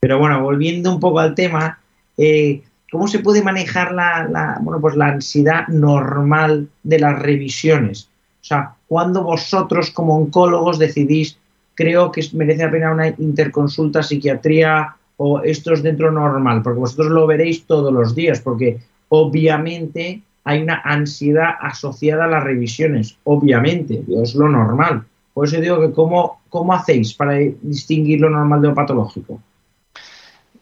Pero 0.00 0.18
bueno, 0.18 0.42
volviendo 0.42 0.92
un 0.92 0.98
poco 0.98 1.20
al 1.20 1.37
tema, 1.37 1.78
eh, 2.16 2.62
¿cómo 2.90 3.06
se 3.06 3.20
puede 3.20 3.42
manejar 3.42 3.92
la, 3.92 4.28
la, 4.28 4.58
bueno, 4.60 4.80
pues 4.80 4.96
la 4.96 5.06
ansiedad 5.06 5.68
normal 5.68 6.68
de 6.82 6.98
las 6.98 7.16
revisiones? 7.16 8.08
O 8.42 8.44
sea, 8.44 8.75
cuando 8.88 9.22
vosotros 9.22 9.90
como 9.90 10.16
oncólogos 10.16 10.80
decidís, 10.80 11.38
creo 11.75 12.10
que 12.10 12.22
merece 12.32 12.64
la 12.64 12.70
pena 12.72 12.92
una 12.92 13.08
interconsulta 13.08 14.02
psiquiatría 14.02 14.96
o 15.16 15.42
esto 15.42 15.72
es 15.72 15.82
dentro 15.84 16.10
normal, 16.10 16.62
porque 16.62 16.80
vosotros 16.80 17.12
lo 17.12 17.25
veréis 17.26 17.66
todos 17.66 17.92
los 17.92 18.16
días, 18.16 18.40
porque 18.40 18.78
obviamente 19.10 20.22
hay 20.49 20.62
una 20.62 20.81
ansiedad 20.83 21.57
asociada 21.61 22.25
a 22.25 22.28
las 22.28 22.43
revisiones, 22.43 23.19
obviamente, 23.25 24.02
es 24.23 24.35
lo 24.35 24.49
normal. 24.49 25.05
Por 25.35 25.47
eso 25.47 25.61
digo 25.61 25.78
que 25.81 25.93
cómo, 25.93 26.40
cómo 26.49 26.73
hacéis 26.73 27.12
para 27.12 27.35
distinguir 27.35 28.21
lo 28.21 28.31
normal 28.31 28.62
de 28.62 28.69
lo 28.69 28.75
patológico. 28.75 29.43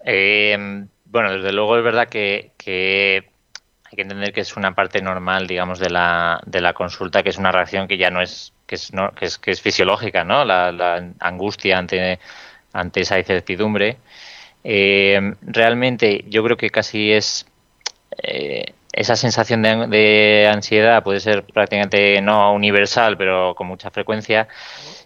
Eh, 0.05 0.87
bueno, 1.05 1.33
desde 1.33 1.53
luego 1.53 1.79
es 1.79 1.85
verdad 1.85 2.09
que 2.09 2.51
hay 3.91 3.95
que 3.95 4.03
entender 4.03 4.33
que 4.33 4.41
es 4.41 4.57
una 4.57 4.75
parte 4.75 5.01
normal, 5.01 5.47
digamos, 5.47 5.79
de 5.79 5.91
la, 5.91 6.41
de 6.45 6.61
la 6.61 6.73
consulta, 6.73 7.23
que 7.23 7.29
es 7.29 7.39
una 7.39 7.53
reacción 7.53 7.87
que 7.87 7.97
ya 7.97 8.11
no 8.11 8.21
es 8.21 8.53
que 8.67 8.75
es, 8.75 8.91
que 9.15 9.25
es, 9.25 9.39
que 9.39 9.51
es 9.53 9.63
fisiológica, 9.63 10.25
¿no? 10.25 10.45
La, 10.45 11.13
angustia 11.21 11.79
ante, 11.79 12.19
ante 12.73 13.03
esa 13.03 13.21
incertidumbre. 13.21 13.99
Eh, 14.65 15.35
realmente 15.43 16.25
yo 16.29 16.43
creo 16.43 16.57
que 16.57 16.71
casi 16.71 17.13
es 17.13 17.47
eh, 18.21 18.75
esa 18.97 19.15
sensación 19.15 19.63
de, 19.63 19.87
de, 19.89 20.49
ansiedad 20.49 21.03
puede 21.03 21.21
ser 21.21 21.45
prácticamente 21.45 22.21
no 22.23 22.53
universal, 22.55 23.17
pero 23.17 23.55
con 23.55 23.67
mucha 23.67 23.91
frecuencia. 23.91 24.49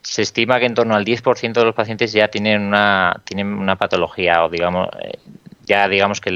Se 0.00 0.22
estima 0.22 0.60
que 0.60 0.66
en 0.66 0.74
torno 0.74 0.94
al 0.94 1.04
10% 1.04 1.52
de 1.52 1.64
los 1.64 1.74
pacientes 1.74 2.12
ya 2.12 2.28
tienen 2.28 2.62
una, 2.62 3.20
tienen 3.24 3.52
una 3.52 3.76
patología 3.76 4.44
o 4.44 4.48
digamos 4.48 4.88
eh, 5.02 5.18
ya 5.64 5.88
digamos 5.88 6.20
que, 6.20 6.30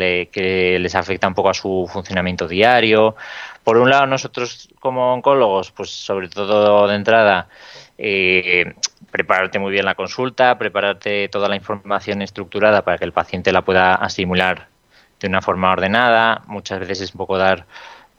les 0.81 0.95
afecta 0.95 1.27
un 1.29 1.35
poco 1.35 1.51
a 1.51 1.55
su 1.55 1.89
funcionamiento 1.93 2.47
diario. 2.47 3.17
Por 3.63 3.79
un 3.79 3.91
lado, 3.91 4.07
nosotros 4.07 4.69
como 4.81 5.13
oncólogos, 5.15 5.73
pues 5.73 5.91
sobre 5.91 6.29
todo 6.29 6.87
de 6.87 6.95
entrada, 6.95 7.49
eh, 7.99 8.75
prepararte 9.11 9.59
muy 9.59 9.73
bien 9.73 9.85
la 9.87 9.95
consulta, 9.95 10.57
prepararte 10.59 11.29
toda 11.29 11.49
la 11.49 11.57
información 11.57 12.23
estructurada 12.23 12.83
para 12.83 12.99
que 12.99 13.05
el 13.05 13.13
paciente 13.13 13.53
la 13.53 13.63
pueda 13.63 13.95
asimilar 13.95 14.74
de 15.25 15.29
una 15.29 15.41
forma 15.41 15.73
ordenada. 15.73 16.43
Muchas 16.49 16.81
veces 16.81 17.01
es 17.01 17.15
un 17.15 17.19
poco 17.19 17.39
dar 17.39 17.65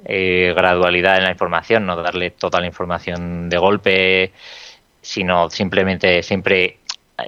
eh, 0.04 0.54
gradualidad 0.58 1.18
en 1.18 1.26
la 1.26 1.30
información, 1.30 1.86
no 1.86 1.96
darle 1.96 2.32
toda 2.32 2.60
la 2.60 2.66
información 2.66 3.48
de 3.48 3.58
golpe, 3.60 4.34
sino 5.04 5.52
simplemente 5.52 6.24
siempre 6.24 6.80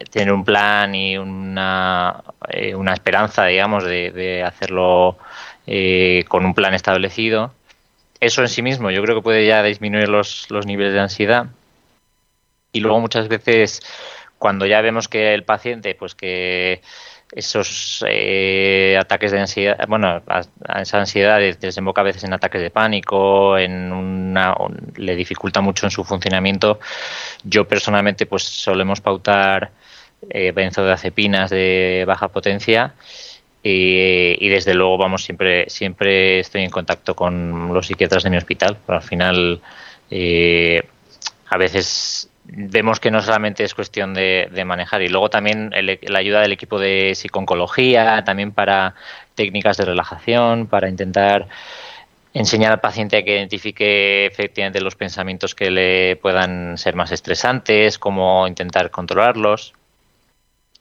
tener 0.10 0.34
un 0.34 0.44
plan 0.44 0.96
y 0.96 1.16
una, 1.16 2.24
eh, 2.50 2.74
una 2.74 2.94
esperanza, 2.94 3.46
digamos, 3.46 3.84
de, 3.84 4.44
hacerlo 4.44 5.20
eh, 5.68 6.26
con 6.28 6.44
un 6.44 6.56
plan 6.56 6.74
establecido. 6.74 7.54
Eso 8.20 8.42
en 8.42 8.50
sí 8.50 8.64
mismo 8.64 8.90
yo 8.90 9.04
creo 9.04 9.16
que 9.16 9.22
puede 9.22 9.46
ya 9.46 9.62
disminuir 9.62 10.10
los, 10.10 10.50
los 10.50 10.66
niveles 10.66 10.94
de 10.94 11.02
ansiedad. 11.02 11.46
Y 12.72 12.80
luego 12.80 13.00
muchas 13.00 13.28
veces 13.28 13.82
cuando 14.40 14.66
ya 14.66 14.82
vemos 14.82 15.08
que 15.08 15.36
el 15.36 15.44
paciente, 15.44 15.94
pues 15.94 16.16
que 16.16 16.82
esos 17.32 18.04
eh, 18.08 18.98
ataques 19.00 19.32
de 19.32 19.40
ansiedad, 19.40 19.86
bueno, 19.88 20.22
esa 20.80 21.00
ansiedad 21.00 21.40
desemboca 21.60 22.02
a 22.02 22.06
veces 22.06 22.24
en 22.24 22.34
ataques 22.34 22.62
de 22.62 22.70
pánico, 22.70 23.58
en 23.58 23.92
una, 23.92 24.56
le 24.96 25.16
dificulta 25.16 25.62
mucho 25.62 25.86
en 25.86 25.92
su 25.92 26.04
funcionamiento. 26.04 26.80
Yo 27.44 27.68
personalmente, 27.68 28.26
pues 28.26 28.44
solemos 28.44 29.02
pautar 29.02 29.72
eh, 30.30 30.52
benzodiazepinas 30.52 31.50
de 31.50 32.06
baja 32.08 32.30
potencia 32.30 32.94
y, 33.70 34.48
desde 34.48 34.74
luego, 34.74 34.98
vamos, 34.98 35.24
siempre, 35.24 35.70
siempre 35.70 36.40
estoy 36.40 36.64
en 36.64 36.70
contacto 36.70 37.16
con 37.16 37.74
los 37.74 37.88
psiquiatras 37.88 38.24
de 38.24 38.30
mi 38.30 38.38
hospital. 38.38 38.78
Pero 38.86 38.98
al 38.98 39.04
final, 39.04 39.60
eh, 40.10 40.82
a 41.50 41.58
veces 41.58 42.30
vemos 42.48 43.00
que 43.00 43.12
no 43.12 43.22
solamente 43.22 43.64
es 43.64 43.74
cuestión 43.74 44.14
de, 44.14 44.50
manejar 44.66 45.02
y 45.02 45.10
luego 45.10 45.30
también 45.30 45.72
la 45.72 46.20
ayuda 46.20 46.42
del 46.42 46.54
equipo 46.54 46.80
de 46.80 47.14
psiconcología, 47.16 48.24
también 48.24 48.52
para 48.52 48.96
técnicas 49.36 49.78
de 49.78 49.86
relajación, 49.86 50.68
para 50.68 50.90
intentar 50.90 51.48
enseñar 52.34 52.72
al 52.72 52.80
paciente 52.80 53.18
a 53.18 53.24
que 53.24 53.36
identifique 53.36 54.26
efectivamente 54.26 54.80
los 54.80 54.96
pensamientos 54.96 55.56
que 55.56 55.72
le 55.72 56.16
puedan 56.18 56.78
ser 56.78 56.96
más 56.96 57.12
estresantes, 57.12 57.98
cómo 58.00 58.48
intentar 58.48 58.92
controlarlos. 58.92 59.74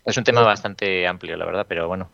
Es 0.05 0.17
un 0.17 0.25
tema 0.25 0.43
bastante 0.43 1.07
amplio, 1.07 1.37
la 1.37 1.47
verdad, 1.47 1.67
pero 1.69 1.89
bueno. 1.89 2.11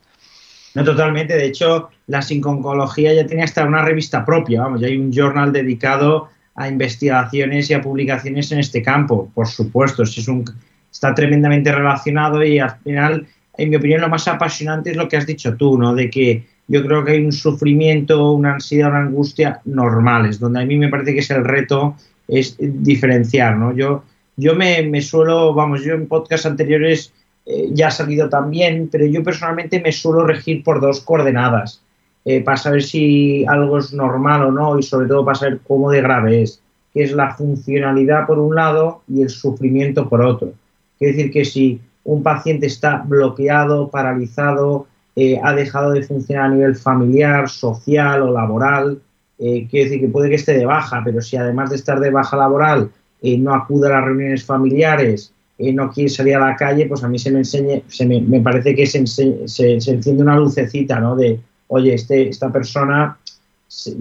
No, 0.74 0.84
totalmente. 0.84 1.34
De 1.34 1.44
hecho, 1.44 1.90
la 2.06 2.22
psiconcología 2.22 3.12
ya 3.12 3.26
tiene 3.26 3.42
hasta 3.42 3.64
una 3.64 3.84
revista 3.84 4.24
propia, 4.24 4.62
vamos, 4.62 4.80
ya 4.80 4.86
hay 4.86 4.96
un 4.96 5.12
journal 5.12 5.52
dedicado 5.52 6.30
a 6.54 6.68
investigaciones 6.68 7.70
y 7.70 7.74
a 7.74 7.80
publicaciones 7.80 8.52
en 8.52 8.58
este 8.58 8.82
campo, 8.82 9.30
por 9.34 9.46
supuesto. 9.46 10.02
Es 10.02 10.28
un, 10.28 10.44
está 10.90 11.14
tremendamente 11.14 11.72
relacionado 11.72 12.44
y 12.44 12.58
al 12.58 12.76
final, 12.82 13.26
en 13.56 13.70
mi 13.70 13.76
opinión, 13.76 14.00
lo 14.00 14.08
más 14.08 14.28
apasionante 14.28 14.90
es 14.90 14.96
lo 14.96 15.08
que 15.08 15.16
has 15.16 15.26
dicho 15.26 15.56
tú, 15.56 15.78
¿no? 15.78 15.94
De 15.94 16.10
que 16.10 16.46
yo 16.68 16.84
creo 16.84 17.04
que 17.04 17.12
hay 17.12 17.24
un 17.24 17.32
sufrimiento, 17.32 18.32
una 18.32 18.54
ansiedad, 18.54 18.90
una 18.90 19.00
angustia 19.00 19.60
normales, 19.64 20.38
donde 20.38 20.62
a 20.62 20.66
mí 20.66 20.78
me 20.78 20.88
parece 20.88 21.12
que 21.14 21.20
es 21.20 21.30
el 21.30 21.44
reto 21.44 21.96
es 22.28 22.56
diferenciar, 22.58 23.56
¿no? 23.56 23.74
Yo, 23.74 24.04
yo 24.36 24.54
me, 24.54 24.82
me 24.82 25.00
suelo, 25.00 25.54
vamos, 25.54 25.84
yo 25.84 25.94
en 25.94 26.06
podcasts 26.06 26.46
anteriores 26.46 27.12
eh, 27.44 27.68
ya 27.72 27.88
ha 27.88 27.90
salido 27.90 28.28
también, 28.28 28.88
pero 28.90 29.06
yo 29.06 29.22
personalmente 29.22 29.80
me 29.80 29.92
suelo 29.92 30.26
regir 30.26 30.62
por 30.62 30.80
dos 30.80 31.00
coordenadas. 31.00 31.81
Eh, 32.24 32.40
para 32.40 32.56
saber 32.56 32.82
si 32.84 33.44
algo 33.46 33.78
es 33.78 33.92
normal 33.92 34.44
o 34.44 34.52
no 34.52 34.78
y 34.78 34.82
sobre 34.84 35.08
todo 35.08 35.24
para 35.24 35.34
saber 35.34 35.60
cómo 35.66 35.90
de 35.90 36.02
grave 36.02 36.42
es, 36.42 36.60
que 36.94 37.02
es 37.02 37.12
la 37.12 37.34
funcionalidad 37.34 38.26
por 38.26 38.38
un 38.38 38.54
lado 38.54 39.02
y 39.08 39.22
el 39.22 39.30
sufrimiento 39.30 40.08
por 40.08 40.22
otro. 40.22 40.52
Quiere 40.98 41.16
decir 41.16 41.32
que 41.32 41.44
si 41.44 41.80
un 42.04 42.22
paciente 42.22 42.66
está 42.66 43.02
bloqueado, 43.04 43.90
paralizado, 43.90 44.86
eh, 45.16 45.40
ha 45.42 45.52
dejado 45.52 45.90
de 45.90 46.04
funcionar 46.04 46.44
a 46.44 46.54
nivel 46.54 46.76
familiar, 46.76 47.48
social 47.48 48.22
o 48.22 48.30
laboral, 48.30 49.00
eh, 49.40 49.66
quiere 49.68 49.86
decir 49.86 50.00
que 50.00 50.12
puede 50.12 50.28
que 50.28 50.36
esté 50.36 50.56
de 50.56 50.64
baja, 50.64 51.02
pero 51.04 51.20
si 51.20 51.36
además 51.36 51.70
de 51.70 51.76
estar 51.76 51.98
de 51.98 52.10
baja 52.10 52.36
laboral 52.36 52.90
no 53.38 53.54
acude 53.54 53.86
a 53.86 53.90
las 53.90 54.04
reuniones 54.04 54.44
familiares, 54.44 55.32
no 55.56 55.92
quiere 55.92 56.08
salir 56.08 56.34
a 56.34 56.40
la 56.40 56.56
calle, 56.56 56.86
pues 56.86 57.04
a 57.04 57.08
mí 57.08 57.20
se 57.20 57.30
me 57.30 57.38
enseñe, 57.38 57.84
se 57.86 58.04
me, 58.04 58.20
me 58.20 58.40
parece 58.40 58.74
que 58.74 58.84
se, 58.84 59.06
se, 59.06 59.46
se, 59.46 59.72
enciende 59.72 60.24
una 60.24 60.36
lucecita, 60.36 60.98
¿no? 60.98 61.14
De, 61.14 61.38
oye, 61.72 61.94
este, 61.94 62.28
esta 62.28 62.52
persona 62.52 63.16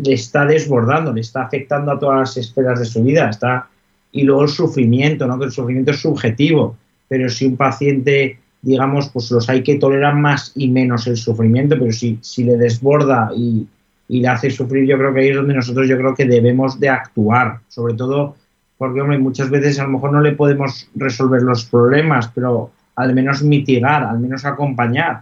le 0.04 0.14
está 0.14 0.46
desbordando, 0.46 1.14
le 1.14 1.22
está 1.22 1.44
afectando 1.44 1.92
a 1.92 2.00
todas 2.00 2.20
las 2.20 2.38
esferas 2.38 2.80
de 2.80 2.86
su 2.86 3.02
vida. 3.02 3.30
Está, 3.30 3.70
y 4.12 4.24
luego 4.24 4.44
el 4.44 4.50
sufrimiento, 4.50 5.26
¿no? 5.26 5.40
que 5.40 5.46
el 5.46 5.52
sufrimiento 5.52 5.92
es 5.92 6.02
subjetivo, 6.02 6.76
pero 7.08 7.30
si 7.30 7.46
un 7.46 7.56
paciente, 7.56 8.40
digamos, 8.62 9.10
pues 9.10 9.32
los 9.32 9.50
hay 9.50 9.64
que 9.64 9.76
tolerar 9.76 10.16
más 10.16 10.52
y 10.56 10.68
menos 10.68 11.08
el 11.08 11.16
sufrimiento, 11.16 11.78
pero 11.80 11.92
si, 11.94 12.20
si 12.22 12.44
le 12.44 12.58
desborda 12.58 13.32
y, 13.36 13.66
y 14.10 14.20
le 14.20 14.28
hace 14.28 14.50
sufrir, 14.50 14.86
yo 14.86 14.98
creo 14.98 15.14
que 15.14 15.22
ahí 15.22 15.30
es 15.30 15.38
donde 15.38 15.54
nosotros 15.54 15.88
yo 15.88 15.98
creo 15.98 16.14
que 16.14 16.26
debemos 16.26 16.78
de 16.78 16.90
actuar, 16.90 17.60
sobre 17.70 17.94
todo 17.94 18.36
porque, 18.78 19.00
hombre, 19.00 19.20
muchas 19.20 19.50
veces 19.52 19.80
a 19.80 19.84
lo 19.84 19.92
mejor 19.92 20.12
no 20.12 20.22
le 20.22 20.32
podemos 20.32 20.90
resolver 20.96 21.44
los 21.44 21.66
problemas, 21.66 22.32
pero 22.34 22.72
al 22.96 23.14
menos 23.14 23.44
mitigar, 23.44 24.04
al 24.04 24.20
menos 24.20 24.44
acompañar. 24.44 25.22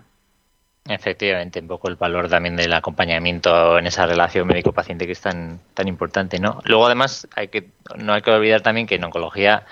Efectivamente, 0.90 1.60
un 1.60 1.68
poco 1.68 1.88
el 1.88 1.96
valor 1.96 2.28
también 2.28 2.56
del 2.56 2.74
acompañamiento 2.74 3.78
en 3.78 3.86
esa 3.86 4.08
relación 4.08 4.48
médico-paciente 4.48 5.06
que 5.06 5.12
es 5.12 5.22
tan, 5.22 5.60
tan 5.76 5.88
importante, 5.88 6.40
¿no? 6.40 6.62
Luego, 6.66 6.88
además, 6.88 7.28
hay 7.36 7.50
que, 7.50 7.70
no 7.96 8.14
hay 8.14 8.24
que 8.24 8.32
olvidar 8.32 8.62
también 8.62 8.88
que 8.88 8.96
en 8.96 9.04
oncología 9.04 9.66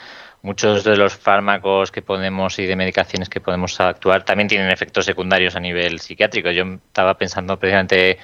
muchos 0.44 0.84
de 0.84 0.96
los 0.96 1.16
fármacos 1.16 1.92
que 1.92 2.04
podemos 2.04 2.60
y 2.60 2.68
de 2.68 2.76
medicaciones 2.76 3.30
que 3.30 3.42
podemos 3.42 3.80
actuar 3.82 4.24
también 4.24 4.48
tienen 4.48 4.70
efectos 4.70 5.06
secundarios 5.06 5.56
a 5.56 5.60
nivel 5.60 6.00
psiquiátrico. 6.00 6.52
Yo 6.52 6.64
estaba 6.64 7.18
pensando 7.18 7.58
precisamente 7.58 8.20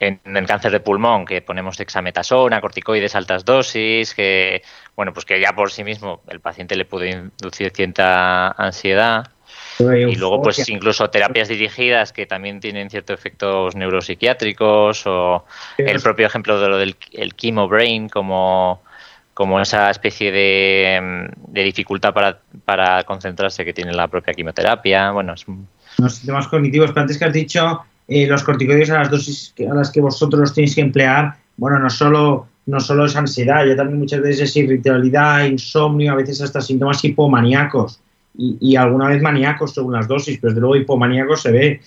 en 0.00 0.20
el 0.24 0.46
cáncer 0.46 0.72
de 0.72 0.80
pulmón, 0.80 1.24
que 1.24 1.40
ponemos 1.40 1.76
dexametasona, 1.76 2.60
corticoides 2.60 3.14
altas 3.14 3.44
dosis, 3.44 4.14
que 4.14 4.62
bueno, 4.96 5.12
pues 5.12 5.24
que 5.24 5.40
ya 5.40 5.52
por 5.52 5.70
sí 5.70 5.84
mismo 5.84 6.22
el 6.28 6.40
paciente 6.40 6.76
le 6.76 6.84
puede 6.84 7.10
inducir 7.10 7.70
cierta 7.70 8.48
ansiedad. 8.50 9.28
Y 9.78 10.16
luego, 10.16 10.42
pues 10.42 10.68
incluso 10.68 11.08
terapias 11.08 11.48
dirigidas 11.48 12.12
que 12.12 12.26
también 12.26 12.58
tienen 12.58 12.90
ciertos 12.90 13.18
efectos 13.18 13.76
neuropsiquiátricos 13.76 15.06
o 15.06 15.44
el 15.76 16.00
propio 16.00 16.26
ejemplo 16.26 16.60
de 16.60 16.68
lo 16.68 16.78
del 16.78 16.96
el 17.12 17.34
chemo 17.36 17.68
brain 17.68 18.08
como, 18.08 18.82
como 19.34 19.60
esa 19.60 19.88
especie 19.90 20.32
de, 20.32 21.30
de 21.48 21.62
dificultad 21.62 22.12
para, 22.12 22.40
para, 22.64 23.04
concentrarse 23.04 23.64
que 23.64 23.72
tiene 23.72 23.92
la 23.92 24.08
propia 24.08 24.34
quimioterapia. 24.34 25.12
Bueno, 25.12 25.34
es... 25.34 25.46
Los 25.98 26.14
sistemas 26.14 26.48
cognitivos, 26.48 26.90
pero 26.90 27.02
antes 27.02 27.18
que 27.18 27.24
has 27.24 27.32
dicho 27.32 27.80
eh, 28.08 28.26
los 28.26 28.42
corticoides 28.42 28.90
a 28.90 28.98
las 28.98 29.10
dosis 29.10 29.54
a 29.70 29.74
las 29.74 29.90
que 29.90 30.00
vosotros 30.00 30.54
tenéis 30.54 30.74
que 30.74 30.80
emplear, 30.80 31.36
bueno, 31.56 31.78
no 31.78 31.90
solo, 31.90 32.48
no 32.66 32.80
solo 32.80 33.04
es 33.04 33.14
ansiedad, 33.14 33.64
ya 33.64 33.76
también 33.76 34.00
muchas 34.00 34.20
veces 34.22 34.50
es 34.50 34.56
irritabilidad, 34.56 35.44
insomnio, 35.44 36.12
a 36.12 36.16
veces 36.16 36.40
hasta 36.40 36.60
síntomas 36.60 37.04
hipomaníacos 37.04 38.00
y, 38.38 38.76
alguna 38.76 39.08
vez 39.08 39.20
maníacos 39.20 39.74
según 39.74 39.94
las 39.94 40.06
dosis, 40.06 40.38
pero 40.40 40.52
desde 40.52 40.60
luego 40.60 40.76
hipomaníacos 40.76 41.42
se 41.42 41.50
ve. 41.50 41.80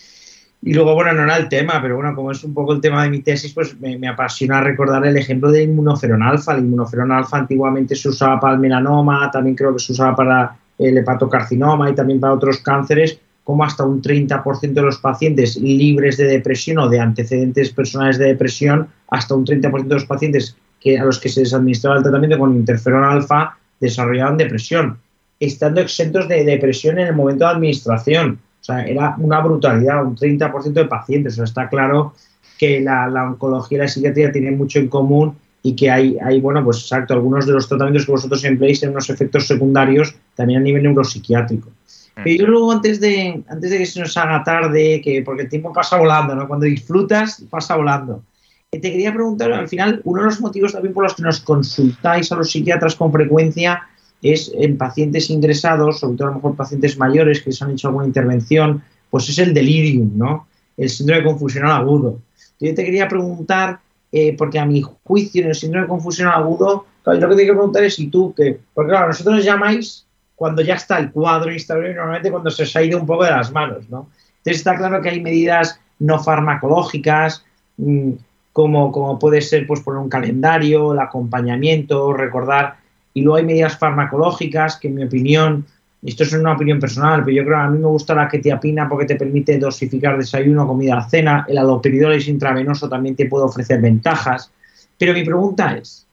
Y 0.62 0.74
luego, 0.74 0.94
bueno, 0.94 1.14
no 1.14 1.24
era 1.24 1.38
el 1.38 1.48
tema, 1.48 1.82
pero 1.82 1.96
bueno, 1.96 2.14
como 2.14 2.32
es 2.32 2.44
un 2.44 2.54
poco 2.54 2.74
el 2.74 2.82
tema 2.82 3.04
de 3.04 3.10
mi 3.10 3.22
tesis, 3.22 3.54
pues 3.54 3.80
me, 3.80 3.98
me 3.98 4.10
apasiona 4.10 4.62
recordar 4.62 5.06
el 5.08 5.18
ejemplo 5.18 5.50
de 5.50 5.64
inmunoferón 5.64 6.22
alfa. 6.22 6.54
El 6.54 6.66
inmunoferón 6.66 7.12
alfa 7.12 7.38
antiguamente 7.38 7.96
se 7.96 8.10
usaba 8.10 8.40
para 8.40 8.56
el 8.56 8.60
melanoma, 8.60 9.32
también 9.32 9.56
creo 9.56 9.74
que 9.74 9.80
se 9.80 9.94
usaba 9.94 10.16
para 10.16 10.56
el 10.78 10.98
hepatocarcinoma 10.98 11.90
y 11.90 11.96
también 11.96 12.20
para 12.20 12.34
otros 12.34 12.58
cánceres, 12.60 13.20
como 13.44 13.64
hasta 13.64 13.86
un 13.86 14.02
30% 14.02 14.74
de 14.74 14.82
los 14.82 14.98
pacientes 14.98 15.56
libres 15.58 16.18
de 16.18 16.26
depresión 16.26 16.80
o 16.80 16.90
de 16.90 17.00
antecedentes 17.00 17.72
personales 17.72 18.18
de 18.18 18.28
depresión, 18.28 18.88
hasta 19.10 19.36
un 19.36 19.46
30% 19.46 19.88
de 19.88 19.96
los 19.96 20.06
pacientes 20.06 20.58
que, 20.80 21.00
a 21.00 21.06
los 21.06 21.20
que 21.20 21.30
se 21.30 21.42
les 21.42 21.54
administraba 21.54 21.98
el 21.98 22.04
tratamiento 22.04 22.38
con 22.38 22.56
interferón 22.56 23.04
alfa 23.04 23.58
desarrollaban 23.80 24.38
depresión, 24.38 24.98
estando 25.46 25.82
exentos 25.82 26.28
de 26.28 26.44
depresión 26.44 27.00
en 27.00 27.08
el 27.08 27.16
momento 27.16 27.46
de 27.46 27.52
administración. 27.52 28.40
O 28.62 28.64
sea, 28.64 28.86
era 28.86 29.16
una 29.18 29.40
brutalidad, 29.40 30.06
un 30.06 30.16
30% 30.16 30.74
de 30.74 30.86
pacientes. 30.86 31.34
O 31.34 31.36
sea, 31.38 31.46
está 31.46 31.70
claro 31.70 32.14
que 32.58 32.80
la, 32.80 33.08
la, 33.08 33.26
oncología 33.26 33.80
y 33.80 33.82
la 33.82 33.88
psiquiatría 33.88 34.32
tienen 34.32 34.58
mucho 34.58 34.80
en 34.80 34.88
común 34.88 35.36
y 35.64 35.76
que 35.76 35.90
hay, 35.90 36.18
hay, 36.24 36.40
bueno, 36.40 36.64
pues 36.64 36.78
exacto, 36.78 37.16
algunos 37.16 37.46
de 37.48 37.54
los 37.54 37.68
tratamientos 37.68 38.06
que 38.06 38.12
vosotros 38.12 38.44
empleáis 38.44 38.80
tienen 38.80 38.96
unos 38.96 39.10
efectos 39.10 39.48
secundarios 39.48 40.16
también 40.36 40.60
a 40.60 40.64
nivel 40.64 40.84
neuropsiquiátrico. 40.84 41.70
Mm. 41.70 42.22
Pero 42.24 42.36
yo 42.36 42.48
luego, 42.48 42.72
antes 42.72 43.00
de, 43.00 43.44
antes 43.48 43.72
de 43.72 43.78
que 43.80 43.86
se 43.86 44.00
nos 44.00 44.16
haga 44.18 44.44
tarde, 44.44 45.02
que 45.04 45.24
porque 45.24 45.44
el 45.44 45.50
tiempo 45.50 45.74
pasa 45.74 45.98
volando, 45.98 46.36
¿no? 46.36 46.48
Cuando 46.48 46.66
disfrutas, 46.66 47.44
pasa 47.50 47.76
volando. 47.76 48.24
Eh, 48.72 48.80
te 48.80 48.92
quería 48.92 49.14
preguntar, 49.14 49.52
al 49.52 49.68
final, 49.68 50.02
uno 50.04 50.22
de 50.22 50.28
los 50.28 50.40
motivos 50.40 50.74
también 50.74 50.94
por 50.94 51.04
los 51.04 51.16
que 51.16 51.24
nos 51.24 51.42
consultáis 51.42 52.32
a 52.32 52.36
los 52.36 52.52
psiquiatras 52.52 52.96
con 52.96 53.12
frecuencia 53.12 53.88
es 54.22 54.52
en 54.56 54.78
pacientes 54.78 55.30
ingresados, 55.30 56.00
sobre 56.00 56.18
todo 56.18 56.28
a 56.28 56.32
lo 56.32 56.36
mejor 56.38 56.56
pacientes 56.56 56.98
mayores 56.98 57.42
que 57.42 57.52
se 57.52 57.64
han 57.64 57.72
hecho 57.72 57.88
alguna 57.88 58.06
intervención, 58.06 58.84
pues 59.10 59.30
es 59.30 59.40
el 59.40 59.54
delirium, 59.54 60.12
¿no? 60.16 60.48
El 60.78 60.90
síndrome 60.90 61.24
confusional 61.24 61.72
agudo. 61.72 62.20
Yo 62.60 62.74
te 62.76 62.86
quería 62.86 63.08
preguntar, 63.08 63.80
eh, 64.12 64.36
porque 64.38 64.60
a 64.60 64.66
mi 64.66 64.84
juicio 65.04 65.44
en 65.44 65.50
el 65.50 65.56
síndrome 65.56 65.88
confusional 65.88 66.36
agudo, 66.36 66.86
claro, 67.04 67.20
lo 67.20 67.30
que 67.30 67.36
te 67.36 67.42
quiero 67.42 67.56
preguntar 67.56 67.84
es 67.84 67.96
si 67.96 68.08
tú, 68.08 68.34
que, 68.36 68.60
porque 68.74 68.92
claro, 68.92 69.08
nosotros 69.08 69.44
llamáis 69.44 70.06
cuando 70.36 70.62
ya 70.62 70.76
está 70.76 70.98
el 70.98 71.12
cuadro 71.12 71.52
instalado 71.52 71.90
y 71.90 71.94
normalmente 71.94 72.32
cuando 72.32 72.50
se 72.50 72.64
os 72.64 72.76
ha 72.76 72.84
ido 72.84 73.00
un 73.00 73.06
poco 73.06 73.24
de 73.26 73.32
las 73.32 73.52
manos, 73.52 73.90
¿no? 73.90 74.08
Entonces 74.38 74.58
está 74.58 74.76
claro 74.76 75.02
que 75.02 75.10
hay 75.10 75.22
medidas 75.22 75.80
no 76.00 76.18
farmacológicas, 76.18 77.46
mmm, 77.78 78.14
como, 78.54 78.92
como 78.92 79.20
puede 79.20 79.42
ser 79.42 79.66
pues 79.68 79.82
poner 79.82 80.02
un 80.02 80.10
calendario, 80.10 80.94
el 80.94 81.00
acompañamiento, 81.00 82.14
recordar, 82.14 82.78
y 83.14 83.22
luego 83.22 83.38
hay 83.38 83.46
medidas 83.46 83.78
farmacológicas 83.78 84.78
que 84.78 84.88
en 84.88 84.96
mi 84.96 85.04
opinión, 85.04 85.66
esto 86.04 86.24
es 86.24 86.34
una 86.34 86.54
opinión 86.54 86.80
personal, 86.80 87.24
pero 87.24 87.38
yo 87.38 87.44
creo 87.44 87.58
que 87.58 87.64
a 87.64 87.70
mí 87.70 87.80
me 87.80 87.88
gusta 87.88 88.16
la 88.16 88.28
ketiapina 88.28 88.88
porque 88.90 89.06
te 89.06 89.16
permite 89.16 89.58
dosificar 89.60 90.18
desayuno, 90.18 90.68
comida, 90.68 91.08
cena, 91.10 91.46
el 91.48 91.58
aloperidolis 91.58 92.28
intravenoso 92.28 92.90
también 92.90 93.16
te 93.16 93.28
puede 93.28 93.46
ofrecer 93.46 93.82
ventajas, 93.82 94.52
pero 94.98 95.14
mi 95.14 95.24
pregunta 95.24 95.76
es, 95.76 96.08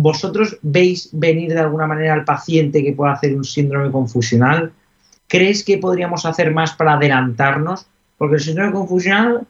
¿Vosotros 0.00 0.56
veis 0.62 1.10
venir 1.12 1.52
de 1.52 1.60
alguna 1.60 1.86
manera 1.86 2.14
al 2.14 2.24
paciente 2.24 2.82
que 2.82 2.94
pueda 2.94 3.12
hacer 3.12 3.36
un 3.36 3.44
síndrome 3.44 3.90
confusional? 3.90 4.72
¿Crees 5.28 5.62
que 5.62 5.76
podríamos 5.76 6.24
hacer 6.24 6.54
más 6.54 6.72
para 6.72 6.94
adelantarnos? 6.94 7.86
Porque 8.16 8.36
el 8.36 8.40
síndrome 8.40 8.72
confusional, 8.72 9.46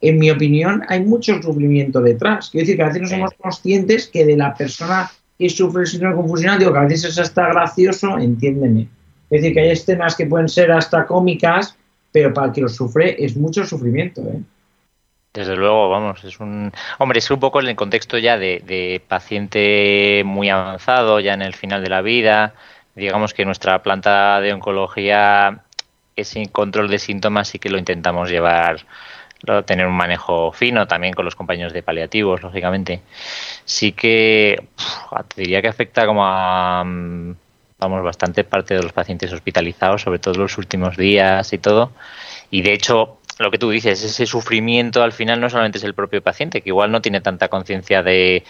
en 0.00 0.18
mi 0.18 0.32
opinión, 0.32 0.82
hay 0.88 1.04
mucho 1.04 1.40
sufrimiento 1.40 2.00
detrás. 2.00 2.50
Quiero 2.50 2.64
decir 2.64 2.76
que 2.76 2.82
a 2.82 2.86
veces 2.86 3.02
no 3.02 3.08
somos 3.08 3.34
conscientes 3.34 4.08
que 4.08 4.26
de 4.26 4.36
la 4.36 4.52
persona 4.54 5.12
el 5.38 5.50
síndrome 5.86 6.16
confusional, 6.16 6.58
digo 6.58 6.72
que 6.72 6.78
a 6.78 6.82
veces 6.82 7.04
es 7.04 7.18
hasta 7.18 7.48
gracioso, 7.48 8.18
entiéndeme. 8.18 8.88
Es 9.30 9.42
decir, 9.42 9.54
que 9.54 9.60
hay 9.60 9.70
escenas 9.70 10.14
que 10.14 10.26
pueden 10.26 10.48
ser 10.48 10.70
hasta 10.70 11.06
cómicas, 11.06 11.76
pero 12.12 12.32
para 12.32 12.48
el 12.48 12.52
que 12.52 12.60
lo 12.60 12.68
sufre 12.68 13.22
es 13.24 13.36
mucho 13.36 13.64
sufrimiento. 13.64 14.20
¿eh? 14.22 14.40
Desde 15.32 15.56
luego, 15.56 15.88
vamos, 15.88 16.22
es 16.22 16.38
un... 16.38 16.70
Hombre, 16.98 17.18
es 17.18 17.28
un 17.28 17.40
poco 17.40 17.60
en 17.60 17.66
el 17.66 17.74
contexto 17.74 18.18
ya 18.18 18.38
de, 18.38 19.02
paciente 19.08 20.22
muy 20.24 20.48
avanzado, 20.48 21.18
ya 21.18 21.34
en 21.34 21.42
el 21.42 21.54
final 21.54 21.82
de 21.82 21.90
la 21.90 22.02
vida. 22.02 22.54
Digamos 22.94 23.34
que 23.34 23.44
nuestra 23.44 23.82
planta 23.82 24.40
de 24.40 24.52
oncología, 24.52 25.64
ese 26.14 26.46
control 26.52 26.88
de 26.88 27.00
síntomas 27.00 27.48
sí 27.48 27.58
que 27.58 27.70
lo 27.70 27.78
intentamos 27.78 28.30
llevar, 28.30 28.86
tener 29.66 29.86
un 29.86 29.94
manejo 29.94 30.52
fino 30.52 30.86
también 30.86 31.14
con 31.14 31.24
los 31.24 31.34
compañeros 31.34 31.72
de 31.72 31.82
paliativos, 31.82 32.42
lógicamente. 32.42 33.02
Sí 33.64 33.92
que 33.92 34.68
te 35.34 35.40
diría 35.40 35.62
que 35.62 35.68
afecta 35.68 36.06
como 36.06 36.24
a, 36.24 36.82
vamos, 36.84 38.02
bastante 38.02 38.44
parte 38.44 38.74
de 38.74 38.82
los 38.82 38.92
pacientes 38.92 39.32
hospitalizados, 39.32 40.02
sobre 40.02 40.18
todo 40.18 40.34
los 40.34 40.58
últimos 40.58 40.96
días 40.96 41.52
y 41.52 41.58
todo. 41.58 41.92
Y 42.50 42.62
de 42.62 42.72
hecho, 42.72 43.18
lo 43.38 43.50
que 43.50 43.58
tú 43.58 43.70
dices, 43.70 44.02
ese 44.02 44.26
sufrimiento 44.26 45.02
al 45.02 45.12
final 45.12 45.40
no 45.40 45.50
solamente 45.50 45.78
es 45.78 45.84
el 45.84 45.94
propio 45.94 46.22
paciente, 46.22 46.62
que 46.62 46.70
igual 46.70 46.90
no 46.92 47.02
tiene 47.02 47.20
tanta 47.20 47.48
conciencia 47.48 48.02
de, 48.02 48.44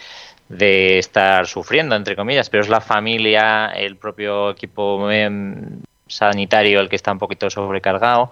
de 0.49 0.99
estar 0.99 1.47
sufriendo, 1.47 1.97
entre 1.97 2.17
comillas, 2.17 2.51
pero 2.51 2.63
es 2.63 2.69
la 2.69 2.81
familia, 2.81 3.69
el 3.69 3.97
propio 3.97 4.51
equipo 4.51 5.11
em, 5.11 5.81
sanitario 6.07 6.81
el 6.81 6.89
que 6.89 6.97
está 6.97 7.13
un 7.13 7.19
poquito 7.19 7.49
sobrecargado 7.49 8.31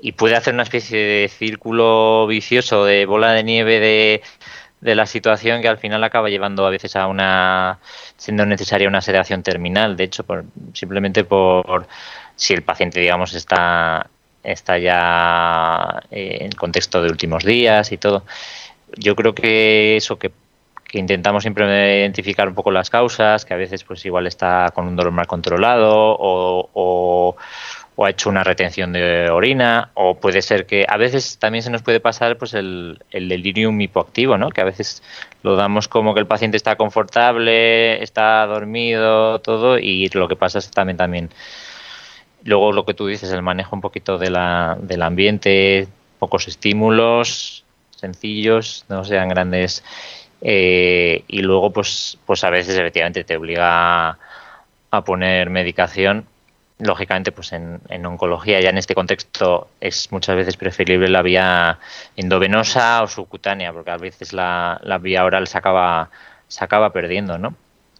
y 0.00 0.12
puede 0.12 0.36
hacer 0.36 0.54
una 0.54 0.62
especie 0.62 0.98
de 0.98 1.28
círculo 1.28 2.26
vicioso 2.26 2.84
de 2.84 3.06
bola 3.06 3.32
de 3.32 3.44
nieve 3.44 3.80
de, 3.80 4.22
de 4.80 4.94
la 4.94 5.06
situación 5.06 5.62
que 5.62 5.68
al 5.68 5.78
final 5.78 6.02
acaba 6.04 6.28
llevando 6.28 6.66
a 6.66 6.70
veces 6.70 6.96
a 6.96 7.06
una 7.06 7.78
siendo 8.16 8.46
necesaria 8.46 8.88
una 8.88 9.00
sedación 9.00 9.42
terminal 9.42 9.96
de 9.96 10.04
hecho 10.04 10.24
por, 10.24 10.44
simplemente 10.72 11.24
por 11.24 11.86
si 12.36 12.54
el 12.54 12.62
paciente 12.62 13.00
digamos 13.00 13.34
está 13.34 14.08
está 14.42 14.78
ya 14.78 16.02
eh, 16.10 16.38
en 16.40 16.52
contexto 16.52 17.02
de 17.02 17.10
últimos 17.10 17.44
días 17.44 17.92
y 17.92 17.98
todo. 17.98 18.24
Yo 18.96 19.14
creo 19.14 19.34
que 19.34 19.96
eso 19.96 20.18
que, 20.18 20.32
que, 20.84 20.98
intentamos 20.98 21.42
siempre 21.42 22.00
identificar 22.00 22.48
un 22.48 22.54
poco 22.54 22.70
las 22.70 22.90
causas, 22.90 23.44
que 23.44 23.54
a 23.54 23.56
veces 23.56 23.84
pues 23.84 24.04
igual 24.04 24.26
está 24.26 24.70
con 24.74 24.86
un 24.86 24.96
dolor 24.96 25.12
mal 25.12 25.26
controlado 25.26 25.90
o, 25.94 26.70
o, 26.72 27.36
o, 28.00 28.06
ha 28.06 28.10
hecho 28.10 28.28
una 28.30 28.44
retención 28.44 28.92
de 28.92 29.28
orina 29.30 29.90
o 29.94 30.14
puede 30.14 30.42
ser 30.42 30.66
que 30.66 30.86
a 30.88 30.96
veces 30.96 31.38
también 31.38 31.62
se 31.62 31.70
nos 31.70 31.82
puede 31.82 32.00
pasar 32.00 32.38
pues 32.38 32.54
el, 32.54 33.02
el 33.10 33.28
delirium 33.28 33.80
hipoactivo, 33.80 34.38
¿no? 34.38 34.50
que 34.50 34.60
a 34.60 34.64
veces 34.64 35.02
lo 35.42 35.56
damos 35.56 35.88
como 35.88 36.14
que 36.14 36.20
el 36.20 36.26
paciente 36.26 36.56
está 36.56 36.76
confortable, 36.76 38.02
está 38.02 38.46
dormido, 38.46 39.40
todo 39.40 39.78
y 39.78 40.08
lo 40.08 40.28
que 40.28 40.36
pasa 40.36 40.58
es 40.58 40.70
también 40.70 40.96
también 40.96 41.30
Luego 42.44 42.72
lo 42.72 42.86
que 42.86 42.94
tú 42.94 43.06
dices, 43.06 43.30
el 43.32 43.42
manejo 43.42 43.76
un 43.76 43.82
poquito 43.82 44.16
de 44.16 44.30
la, 44.30 44.76
del 44.80 45.02
ambiente, 45.02 45.88
pocos 46.18 46.48
estímulos, 46.48 47.64
sencillos, 47.90 48.86
no 48.88 49.04
sean 49.04 49.28
grandes. 49.28 49.84
Eh, 50.40 51.24
y 51.28 51.42
luego, 51.42 51.70
pues, 51.70 52.18
pues 52.24 52.42
a 52.44 52.50
veces 52.50 52.78
efectivamente 52.78 53.24
te 53.24 53.36
obliga 53.36 54.18
a 54.90 55.04
poner 55.04 55.50
medicación 55.50 56.24
lógicamente, 56.80 57.32
pues 57.32 57.52
en, 57.52 58.06
oncología, 58.06 58.60
ya 58.60 58.70
en 58.70 58.78
este 58.78 58.94
contexto, 58.94 59.68
es 59.80 60.10
muchas 60.10 60.36
veces 60.36 60.56
preferible 60.56 61.08
la 61.08 61.22
vía 61.22 61.78
endovenosa 62.16 63.02
o 63.02 63.06
subcutánea, 63.06 63.72
porque 63.72 63.90
a 63.90 63.96
veces 63.96 64.32
la, 64.32 64.80
vía 65.00 65.24
oral 65.24 65.46
se 65.46 65.58
acaba, 65.58 66.10
se 66.48 66.64
acaba 66.64 66.92
perdiendo, 66.92 67.38
¿no? 67.38 67.54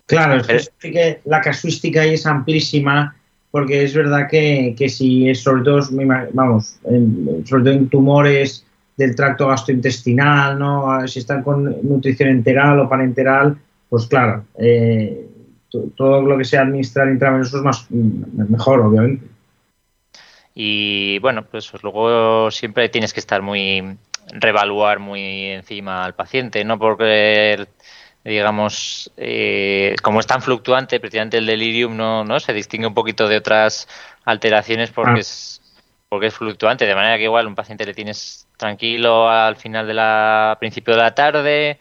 Claro, 0.07 0.43
es 0.49 0.73
que 0.81 1.21
la 1.25 1.41
casuística 1.41 2.01
ahí 2.01 2.15
es 2.15 2.27
amplísima, 2.27 3.15
porque 3.51 3.85
es 3.85 3.95
verdad 3.95 4.29
que, 4.29 4.75
si 4.89 5.29
es 5.29 5.41
sobre 5.41 5.63
todo, 5.63 5.81
vamos, 6.33 6.79
sobre 7.45 7.65
todo 7.65 7.73
en 7.73 7.89
tumores 7.89 8.65
del 8.97 9.15
tracto 9.15 9.49
gastrointestinal, 9.49 10.59
¿no? 10.59 11.07
Si 11.07 11.21
están 11.21 11.43
con 11.43 11.65
nutrición 11.89 12.29
enteral 12.29 12.81
o 12.81 12.89
parenteral, 12.89 13.57
pues 13.89 14.07
claro, 14.07 14.45
eh, 14.59 15.27
todo 15.97 16.23
lo 16.23 16.39
que 16.39 16.45
sea 16.45 16.63
administrar 16.63 17.09
intravenoso 17.09 17.59
es 17.59 17.63
más, 17.63 17.87
mm, 17.91 18.51
mejor, 18.51 18.81
obviamente. 18.81 19.27
Y 20.55 21.19
bueno, 21.21 21.45
pues 21.45 21.73
luego 21.83 22.51
siempre 22.51 22.89
tienes 22.89 23.13
que 23.13 23.21
estar 23.21 23.41
muy, 23.43 23.97
revaluar 24.33 24.99
muy 24.99 25.47
encima 25.47 26.05
al 26.05 26.15
paciente, 26.15 26.65
no 26.65 26.79
porque 26.79 27.67
digamos, 28.25 29.11
eh, 29.17 29.95
como 30.03 30.21
es 30.21 30.27
tan 30.27 30.43
fluctuante, 30.43 31.01
precisamente 31.01 31.39
el 31.39 31.47
delirium 31.47 31.97
no, 31.97 32.25
no 32.25 32.39
se 32.39 32.53
distingue 32.53 32.87
un 32.87 32.95
poquito 32.95 33.29
de 33.29 33.39
otras 33.39 33.89
alteraciones 34.25 34.91
porque 34.91 35.19
ah. 35.19 35.21
es 35.21 35.61
porque 36.11 36.27
es 36.27 36.35
fluctuante, 36.35 36.87
de 36.87 36.95
manera 36.97 37.17
que 37.19 37.25
igual 37.25 37.47
un 37.47 37.55
paciente 37.55 37.87
le 37.87 37.95
tienes 37.95 38.49
tranquilo 38.57 39.31
al 39.31 39.55
final 39.55 39.87
de 39.87 39.95
la 39.95 40.57
principio 40.59 40.95
de 40.95 41.01
la 41.01 41.15
tarde, 41.15 41.79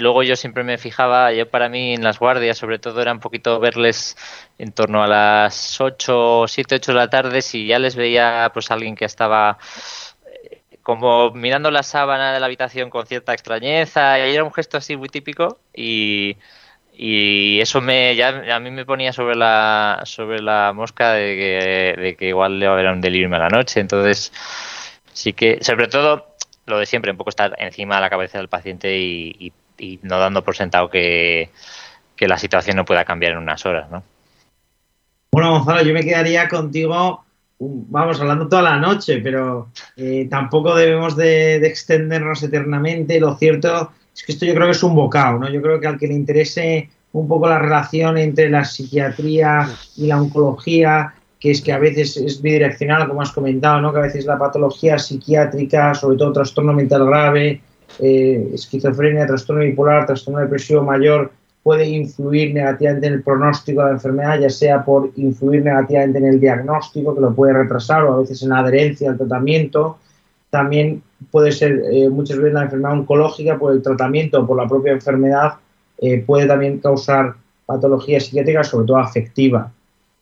Luego 0.00 0.22
yo 0.22 0.34
siempre 0.34 0.64
me 0.64 0.78
fijaba, 0.78 1.30
yo 1.32 1.50
para 1.50 1.68
mí 1.68 1.92
en 1.92 2.02
las 2.02 2.18
guardias 2.18 2.56
sobre 2.56 2.78
todo 2.78 3.02
era 3.02 3.12
un 3.12 3.20
poquito 3.20 3.60
verles 3.60 4.16
en 4.58 4.72
torno 4.72 5.02
a 5.02 5.06
las 5.06 5.78
8, 5.78 6.46
7, 6.48 6.76
8 6.76 6.92
de 6.92 6.98
la 6.98 7.10
tarde, 7.10 7.42
si 7.42 7.66
ya 7.66 7.78
les 7.78 7.96
veía 7.96 8.50
pues 8.54 8.70
alguien 8.70 8.96
que 8.96 9.04
estaba 9.04 9.58
eh, 10.24 10.62
como 10.82 11.32
mirando 11.32 11.70
la 11.70 11.82
sábana 11.82 12.32
de 12.32 12.40
la 12.40 12.46
habitación 12.46 12.88
con 12.88 13.06
cierta 13.06 13.34
extrañeza, 13.34 14.18
y 14.18 14.34
era 14.34 14.42
un 14.42 14.54
gesto 14.54 14.78
así 14.78 14.96
muy 14.96 15.10
típico 15.10 15.60
y, 15.74 16.38
y 16.94 17.60
eso 17.60 17.82
me 17.82 18.16
ya 18.16 18.56
a 18.56 18.58
mí 18.58 18.70
me 18.70 18.86
ponía 18.86 19.12
sobre 19.12 19.36
la 19.36 20.00
sobre 20.04 20.40
la 20.40 20.72
mosca 20.74 21.12
de 21.12 21.36
que, 21.36 22.00
de 22.00 22.16
que 22.16 22.28
igual 22.28 22.58
le 22.58 22.66
va 22.66 22.72
a 22.72 22.74
haber 22.78 22.90
un 22.90 23.02
delirio 23.02 23.34
a 23.34 23.38
la 23.38 23.48
noche, 23.50 23.80
entonces 23.80 24.32
sí 25.12 25.34
que 25.34 25.62
sobre 25.62 25.88
todo 25.88 26.26
lo 26.66 26.78
de 26.78 26.86
siempre, 26.86 27.10
un 27.10 27.18
poco 27.18 27.30
estar 27.30 27.54
encima 27.58 27.96
de 27.96 28.00
la 28.00 28.10
cabeza 28.10 28.38
del 28.38 28.48
paciente 28.48 28.96
y 28.98 29.34
y 29.38 29.52
no 30.02 30.18
dando 30.18 30.44
por 30.44 30.56
sentado 30.56 30.90
que, 30.90 31.50
la 32.20 32.36
situación 32.36 32.76
no 32.76 32.84
pueda 32.84 33.04
cambiar 33.04 33.32
en 33.32 33.38
unas 33.38 33.64
horas, 33.64 33.90
¿no? 33.90 34.02
Bueno, 35.32 35.52
Gonzalo, 35.52 35.82
yo 35.82 35.94
me 35.94 36.04
quedaría 36.04 36.48
contigo, 36.48 37.24
vamos, 37.58 38.20
hablando 38.20 38.46
toda 38.46 38.62
la 38.62 38.76
noche, 38.76 39.20
pero 39.22 39.68
eh, 39.96 40.26
tampoco 40.28 40.74
debemos 40.74 41.16
de, 41.16 41.56
extendernos 41.66 42.42
eternamente. 42.42 43.18
Lo 43.18 43.36
cierto 43.36 43.92
es 44.14 44.22
que 44.22 44.32
esto 44.32 44.44
yo 44.44 44.54
creo 44.54 44.66
que 44.66 44.72
es 44.72 44.82
un 44.82 44.94
bocado, 44.94 45.38
¿no? 45.38 45.48
Yo 45.48 45.62
creo 45.62 45.80
que 45.80 45.86
al 45.86 45.98
que 45.98 46.08
le 46.08 46.14
interese 46.14 46.90
un 47.12 47.26
poco 47.26 47.48
la 47.48 47.58
relación 47.58 48.18
entre 48.18 48.50
la 48.50 48.64
psiquiatría 48.64 49.66
y 49.96 50.06
la 50.06 50.20
oncología, 50.20 51.14
que 51.38 51.52
es 51.52 51.62
que 51.62 51.72
a 51.72 51.78
veces 51.78 52.18
es 52.18 52.42
bidireccional, 52.42 53.08
como 53.08 53.22
has 53.22 53.32
comentado, 53.32 53.80
¿no? 53.80 53.94
Que 53.94 53.98
a 53.98 54.02
veces 54.02 54.26
la 54.26 54.38
patología 54.38 54.98
psiquiátrica, 54.98 55.94
sobre 55.94 56.18
todo 56.18 56.34
trastorno 56.34 56.74
mental 56.74 57.06
grave, 57.06 57.62
eh, 57.98 58.50
esquizofrenia, 58.54 59.26
trastorno 59.26 59.62
bipolar, 59.62 60.06
trastorno 60.06 60.40
depresivo 60.40 60.82
mayor, 60.82 61.32
puede 61.62 61.86
influir 61.86 62.54
negativamente 62.54 63.06
en 63.06 63.12
el 63.14 63.22
pronóstico 63.22 63.82
de 63.82 63.88
la 63.88 63.92
enfermedad, 63.94 64.40
ya 64.40 64.50
sea 64.50 64.84
por 64.84 65.10
influir 65.16 65.64
negativamente 65.64 66.18
en 66.18 66.26
el 66.26 66.40
diagnóstico, 66.40 67.14
que 67.14 67.20
lo 67.20 67.34
puede 67.34 67.52
retrasar, 67.52 68.04
o 68.04 68.14
a 68.14 68.20
veces 68.20 68.42
en 68.42 68.50
la 68.50 68.60
adherencia 68.60 69.10
al 69.10 69.18
tratamiento. 69.18 69.98
También 70.48 71.02
puede 71.30 71.52
ser 71.52 71.82
eh, 71.92 72.08
muchas 72.08 72.38
veces 72.38 72.54
la 72.54 72.62
enfermedad 72.64 72.98
oncológica 72.98 73.58
por 73.58 73.72
el 73.72 73.82
tratamiento 73.82 74.40
o 74.40 74.46
por 74.46 74.56
la 74.56 74.66
propia 74.66 74.92
enfermedad, 74.92 75.54
eh, 75.98 76.22
puede 76.26 76.46
también 76.46 76.78
causar 76.78 77.34
patología 77.66 78.20
psiquiátrica, 78.20 78.64
sobre 78.64 78.86
todo 78.86 78.96
afectiva. 78.96 79.70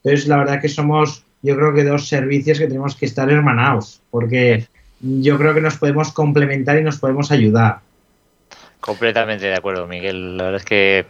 Entonces, 0.02 0.28
la 0.28 0.38
verdad 0.38 0.60
que 0.60 0.68
somos, 0.68 1.24
yo 1.42 1.56
creo 1.56 1.72
que 1.72 1.84
dos 1.84 2.08
servicios 2.08 2.58
que 2.58 2.66
tenemos 2.66 2.96
que 2.96 3.06
estar 3.06 3.30
hermanados, 3.30 4.02
porque 4.10 4.66
yo 5.00 5.38
creo 5.38 5.54
que 5.54 5.60
nos 5.60 5.76
podemos 5.76 6.12
complementar 6.12 6.78
y 6.78 6.82
nos 6.82 6.98
podemos 6.98 7.30
ayudar. 7.30 7.80
Completamente 8.80 9.46
de 9.46 9.54
acuerdo, 9.54 9.88
Miguel. 9.88 10.36
La 10.36 10.44
verdad 10.44 10.60
es 10.60 10.64
que 10.64 11.06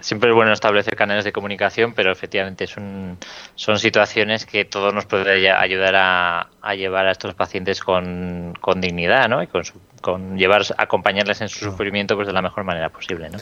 siempre 0.00 0.30
es 0.30 0.34
bueno 0.34 0.52
establecer 0.52 0.96
canales 0.96 1.24
de 1.24 1.32
comunicación, 1.32 1.94
pero 1.94 2.10
efectivamente 2.10 2.66
son, 2.66 3.18
son 3.54 3.78
situaciones 3.78 4.44
que 4.44 4.64
todos 4.64 4.92
nos 4.92 5.06
puede 5.06 5.50
ayudar 5.50 5.94
a, 5.96 6.74
llevar 6.74 7.06
a 7.06 7.12
estos 7.12 7.34
pacientes 7.34 7.80
con, 7.80 8.54
con 8.60 8.80
dignidad, 8.80 9.28
¿no? 9.28 9.42
Y 9.42 9.46
con, 9.46 9.62
con 10.00 10.36
llevar, 10.36 10.62
acompañarles 10.76 11.40
en 11.40 11.48
su 11.48 11.64
sufrimiento 11.64 12.16
pues 12.16 12.26
de 12.26 12.32
la 12.32 12.42
mejor 12.42 12.64
manera 12.64 12.88
posible, 12.88 13.30
¿no? 13.30 13.38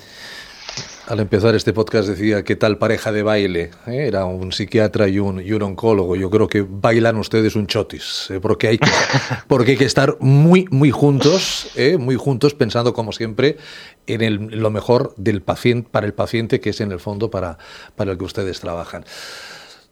Al 1.12 1.20
empezar 1.20 1.54
este 1.54 1.74
podcast 1.74 2.08
decía 2.08 2.42
qué 2.42 2.56
tal 2.56 2.78
pareja 2.78 3.12
de 3.12 3.22
baile. 3.22 3.70
¿eh? 3.86 4.06
Era 4.06 4.24
un 4.24 4.50
psiquiatra 4.50 5.08
y 5.08 5.18
un, 5.18 5.42
y 5.42 5.52
un, 5.52 5.60
oncólogo. 5.60 6.16
Yo 6.16 6.30
creo 6.30 6.48
que 6.48 6.62
bailan 6.66 7.18
ustedes 7.18 7.54
un 7.54 7.66
chotis, 7.66 8.28
¿eh? 8.30 8.40
porque, 8.40 8.68
hay 8.68 8.78
que, 8.78 8.88
porque 9.46 9.72
hay 9.72 9.76
que 9.76 9.84
estar 9.84 10.16
muy, 10.20 10.66
muy 10.70 10.90
juntos, 10.90 11.70
¿eh? 11.76 11.98
muy 11.98 12.16
juntos, 12.16 12.54
pensando 12.54 12.94
como 12.94 13.12
siempre 13.12 13.58
en, 14.06 14.22
el, 14.22 14.36
lo 14.58 14.70
mejor 14.70 15.12
del 15.18 15.42
paciente, 15.42 15.86
para 15.92 16.06
el 16.06 16.14
paciente, 16.14 16.60
que 16.60 16.70
es 16.70 16.80
en 16.80 16.92
el 16.92 16.98
fondo 16.98 17.30
para, 17.30 17.58
para 17.94 18.12
el 18.12 18.16
que 18.16 18.24
ustedes 18.24 18.60
trabajan. 18.60 19.04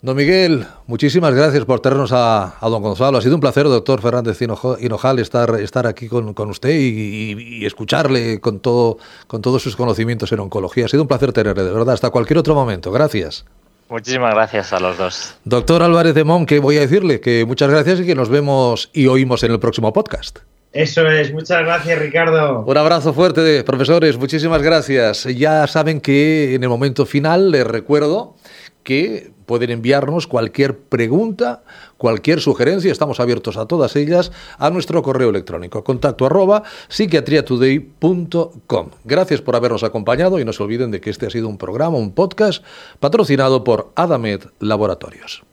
Don 0.02 0.16
Miguel, 0.16 0.66
muchísimas 0.86 1.34
gracias 1.34 1.66
por 1.66 1.80
traernos 1.80 2.10
a, 2.14 2.54
don 2.62 2.82
Gonzalo. 2.82 3.18
Ha 3.18 3.20
sido 3.20 3.34
un 3.34 3.40
placer, 3.42 3.64
doctor 3.64 4.00
Fernández 4.00 4.40
Hinojal, 4.40 5.18
estar, 5.18 5.60
estar 5.60 5.86
aquí 5.86 6.08
con, 6.08 6.34
usted 6.48 6.70
y, 6.70 7.66
escucharle 7.66 8.40
con, 8.40 8.60
todo, 8.60 8.96
con 9.26 9.42
todos 9.42 9.62
sus 9.62 9.76
conocimientos 9.76 10.32
en 10.32 10.40
oncología. 10.40 10.86
Ha 10.86 10.88
sido 10.88 11.02
un 11.02 11.08
placer 11.08 11.34
tenerle, 11.34 11.64
de 11.64 11.70
verdad. 11.70 11.92
Hasta 11.92 12.08
cualquier 12.08 12.38
otro 12.38 12.54
momento. 12.54 12.90
Gracias. 12.92 13.44
Muchísimas 13.90 14.32
gracias 14.34 14.72
a 14.72 14.80
los 14.80 14.96
dos. 14.96 15.34
Doctor 15.44 15.82
Álvarez 15.82 16.14
de 16.14 16.24
Mon, 16.24 16.46
que 16.46 16.60
voy 16.60 16.78
a 16.78 16.80
decirle 16.80 17.20
que 17.20 17.44
muchas 17.44 17.68
gracias 17.68 18.00
y 18.00 18.06
que 18.06 18.14
nos 18.14 18.30
vemos 18.30 18.88
y 18.94 19.06
oímos 19.06 19.42
en 19.42 19.52
el 19.52 19.60
próximo 19.60 19.92
podcast. 19.92 20.38
Eso 20.72 21.06
es, 21.08 21.30
muchas 21.32 21.62
gracias 21.62 21.98
Ricardo. 21.98 22.64
Un 22.64 22.76
abrazo 22.76 23.12
fuerte, 23.12 23.64
profesores, 23.64 24.16
muchísimas 24.16 24.62
gracias. 24.62 25.24
Ya 25.24 25.66
saben 25.66 26.00
que 26.00 26.54
en 26.54 26.62
el 26.62 26.68
momento 26.70 27.04
final 27.04 27.50
les 27.50 27.66
recuerdo 27.66 28.36
que 28.82 29.32
pueden 29.46 29.70
enviarnos 29.70 30.26
cualquier 30.26 30.78
pregunta, 30.78 31.62
cualquier 31.96 32.40
sugerencia, 32.40 32.92
estamos 32.92 33.20
abiertos 33.20 33.56
a 33.56 33.66
todas 33.66 33.96
ellas, 33.96 34.32
a 34.58 34.68
nuestro 34.70 35.02
correo 35.02 35.30
electrónico, 35.30 35.84
contacto 35.84 36.26
arroba 36.26 36.62
psiquiatriatoday.com. 36.88 38.90
Gracias 39.04 39.40
por 39.42 39.56
habernos 39.56 39.82
acompañado 39.82 40.38
y 40.38 40.44
no 40.44 40.52
se 40.52 40.62
olviden 40.62 40.90
de 40.90 41.00
que 41.00 41.08
este 41.10 41.26
ha 41.26 41.30
sido 41.30 41.48
un 41.48 41.58
programa, 41.58 41.98
un 41.98 42.12
podcast 42.12 42.64
patrocinado 43.00 43.64
por 43.64 43.92
Adamed 43.96 44.42
Laboratorios. 44.60 45.49